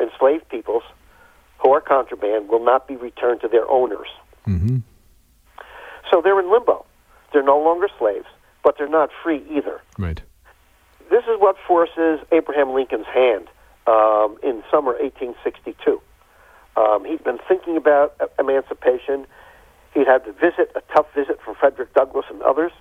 [0.00, 0.82] enslaved peoples,
[1.58, 4.08] who are contraband, will not be returned to their owners.
[4.46, 4.78] Mm-hmm.
[6.10, 6.84] So they're in limbo.
[7.32, 8.26] They're no longer slaves,
[8.62, 9.80] but they're not free either.
[9.98, 10.22] Right.
[11.10, 13.48] This is what forces Abraham Lincoln's hand
[13.86, 16.00] um, in summer 1862.
[16.76, 19.26] Um, he'd been thinking about emancipation.
[19.94, 22.72] He'd had to visit a tough visit from Frederick Douglass and others.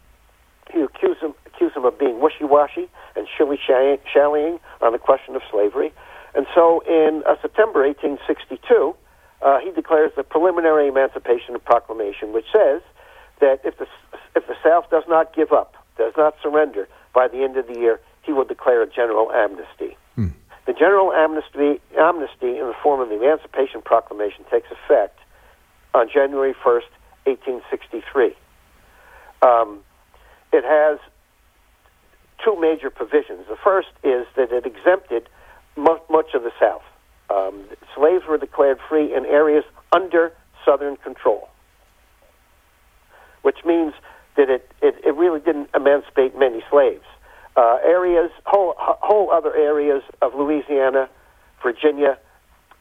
[0.72, 5.94] He accused him, accused him of being wishy-washy and shilly-shallying on the question of slavery.
[6.38, 8.96] And so in uh, September 1862,
[9.42, 12.84] uh, he declares the preliminary Emancipation Proclamation, which says
[13.42, 13.88] that if the,
[14.36, 17.74] if the South does not give up, does not surrender by the end of the
[17.74, 19.98] year, he will declare a general amnesty.
[20.14, 20.28] Hmm.
[20.68, 25.18] The general amnesty, amnesty in the form of the Emancipation Proclamation takes effect
[25.96, 26.92] on January 1st,
[27.26, 28.36] 1863.
[29.42, 29.80] Um,
[30.54, 31.00] it has
[32.46, 33.46] two major provisions.
[33.50, 35.30] The first is that it exempted
[35.78, 36.84] mu- much of the South.
[37.30, 37.66] Um,
[37.96, 40.34] slaves were declared free in areas under
[40.66, 41.50] Southern control,
[43.42, 43.94] which means
[44.38, 47.06] that it, it, it really didn't emancipate many slaves.
[47.56, 51.10] Uh, areas, whole, whole other areas of Louisiana,
[51.64, 52.18] Virginia,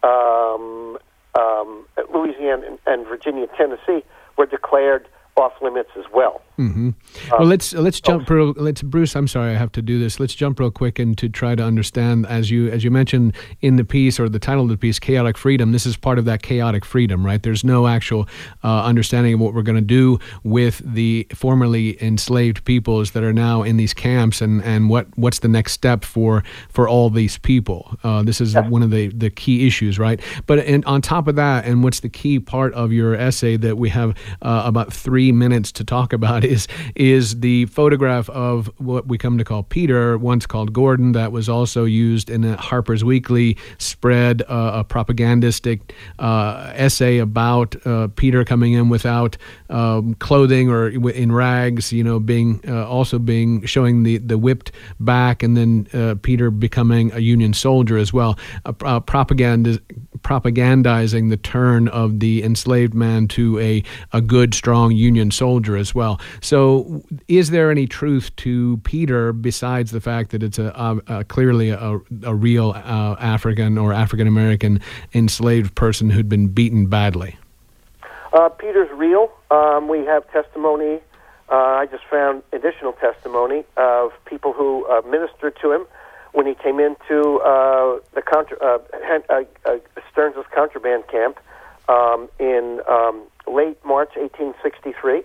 [0.03, 0.99] um,
[1.38, 4.05] um, Louisiana and, and Virginia, Tennessee
[4.36, 6.42] were declared off limits as well.
[6.59, 6.91] Mm-hmm.
[7.33, 8.55] well, let's let's jump real.
[8.57, 9.15] Let's Bruce.
[9.15, 10.19] I'm sorry, I have to do this.
[10.19, 13.77] Let's jump real quick and to try to understand as you as you mentioned in
[13.77, 15.73] the piece or the title of the piece, chaotic freedom.
[15.73, 17.43] This is part of that chaotic freedom, right?
[17.43, 18.27] There's no actual
[18.65, 23.35] uh, understanding of what we're going to do with the formerly enslaved peoples that are
[23.35, 27.37] now in these camps, and and what what's the next step for for all these
[27.37, 27.99] people.
[28.03, 30.21] Uh, this is one of the the key issues, right?
[30.47, 33.77] But and on top of that, and what's the key part of your essay that
[33.77, 39.07] we have uh, about three minutes to talk about is is the photograph of what
[39.07, 43.05] we come to call Peter, once called Gordon, that was also used in a Harper's
[43.05, 49.36] Weekly spread, uh, a propagandistic uh, essay about uh, Peter coming in without
[49.70, 54.72] um, clothing or in rags, you know, being uh, also being showing the the whipped
[55.01, 58.38] back, and then uh, Peter becoming a Union soldier as well.
[58.64, 59.80] Uh, propaganda
[60.23, 65.95] propagandizing the turn of the enslaved man to a, a good, strong Union soldier as
[65.95, 66.21] well.
[66.41, 70.73] So, is there any truth to Peter besides the fact that it's a,
[71.09, 74.81] a, a clearly a, a real uh, African or African American
[75.14, 77.37] enslaved person who'd been beaten badly?
[78.33, 79.33] Uh, Peter's real.
[79.51, 81.01] Um, we have testimony.
[81.49, 85.87] Uh, I just found additional testimony of people who ministered to him
[86.37, 88.76] when he came into uh, the contra- uh,
[89.30, 89.78] uh, uh,
[90.12, 91.39] Stearns' contraband camp
[91.89, 95.22] um, in um, late March 1863.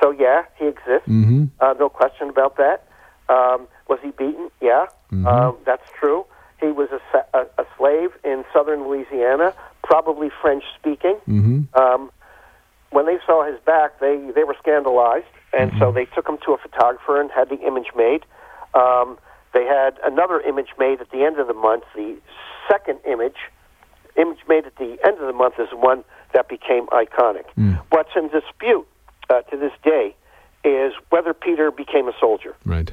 [0.00, 1.08] So yeah, he exists.
[1.08, 1.46] Mm-hmm.
[1.58, 2.86] Uh, no question about that.
[3.28, 4.50] Um, was he beaten?
[4.60, 5.26] Yeah, Mm-hmm.
[5.26, 6.24] um, that's true.
[6.60, 9.52] He was a, sa- a, a slave in southern Louisiana,
[9.82, 11.16] probably French speaking.
[11.28, 11.78] Mm-hmm.
[11.78, 12.10] Um,
[12.90, 16.52] when they saw his back, they, they were scandalized, and so they took him to
[16.52, 18.24] a photographer and had the image made.
[18.74, 19.18] Um,
[19.52, 21.84] they had another image made at the end of the month.
[21.94, 22.16] The
[22.70, 23.36] second image,
[24.16, 27.44] image made at the end of the month, is one that became iconic.
[27.90, 28.86] What's in dispute
[29.28, 30.14] uh, to this day
[30.64, 32.54] is whether Peter became a soldier.
[32.64, 32.92] Right.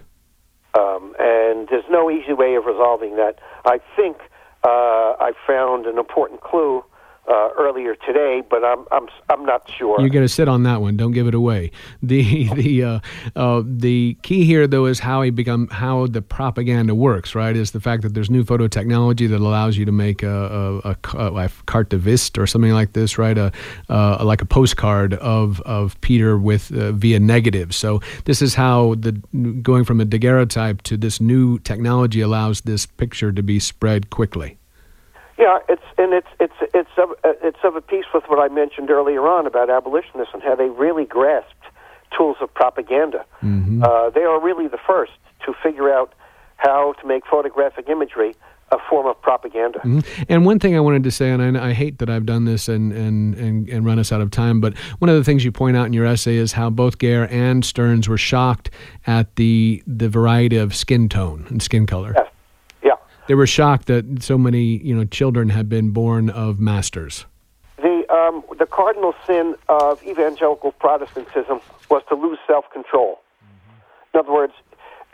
[0.78, 3.40] Um, and there's no easy way of resolving that.
[3.66, 4.18] I think
[4.64, 6.84] uh, I found an important clue
[7.30, 10.00] uh, earlier today, but I'm I'm I'm not sure.
[10.00, 10.98] You're going to sit on that one.
[10.98, 11.72] Don't give it away.
[12.02, 13.00] The the uh,
[13.36, 17.36] uh, the key here, though, is how he become how the propaganda works.
[17.36, 20.82] Right, is the fact that there's new photo technology that allows you to make a,
[20.84, 23.18] a, a, a carte de visite or something like this.
[23.18, 23.52] Right, a
[23.90, 27.76] uh, like a postcard of of Peter with uh, via negative.
[27.76, 29.12] So this is how the
[29.62, 34.59] going from a daguerreotype to this new technology allows this picture to be spread quickly.
[35.40, 38.54] Yeah, it's and it's it's it's of uh, it's of a piece with what I
[38.54, 41.64] mentioned earlier on about abolitionists and how they really grasped
[42.16, 43.26] tools of propaganda.
[43.82, 45.14] Uh, they are really the first
[45.46, 46.14] to figure out
[46.58, 48.36] how to make photographic imagery
[48.72, 49.80] a form of propaganda.
[50.28, 52.68] And one thing I wanted to say, and I, I hate that I've done this
[52.68, 55.52] and, and, and, and run us out of time, but one of the things you
[55.52, 58.70] point out in your essay is how both Gare and Stearns were shocked
[59.08, 62.14] at the the variety of skin tone and skin color.
[62.16, 62.28] Yes.
[63.30, 67.28] They were shocked that so many you know children had been born of masters.
[67.78, 71.62] The um, the cardinal sin of evangelical Protestantism
[71.92, 73.20] was to lose self control.
[74.16, 74.54] In other words,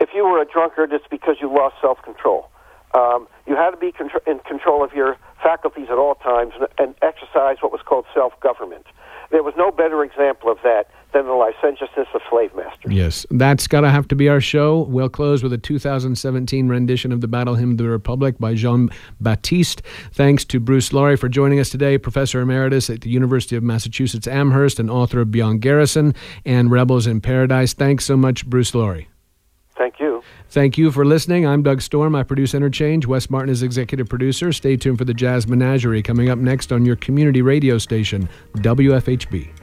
[0.00, 2.48] if you were a drunkard, it's because you lost self control.
[2.94, 6.68] Um, you had to be contr- in control of your faculties at all times and,
[6.78, 8.86] and exercise what was called self government.
[9.30, 12.92] There was no better example of that than the licentiousness of slave masters.
[12.92, 14.82] Yes, that's got to have to be our show.
[14.82, 18.90] We'll close with a 2017 rendition of the Battle Hymn of the Republic by Jon
[19.20, 19.82] Batiste.
[20.12, 24.26] Thanks to Bruce Laurie for joining us today, Professor Emeritus at the University of Massachusetts
[24.26, 26.14] Amherst and author of Beyond Garrison
[26.44, 27.72] and Rebels in Paradise.
[27.72, 29.08] Thanks so much, Bruce Laurie.
[30.48, 30.90] Thank you.
[30.90, 31.46] For listening.
[31.46, 32.14] I'm Doug Storm.
[32.14, 33.06] I produce Interchange.
[33.06, 34.52] Wes Martin is executive producer.
[34.52, 39.55] Stay tuned for the Jazz Menagerie coming up next on your community radio station, WFHB.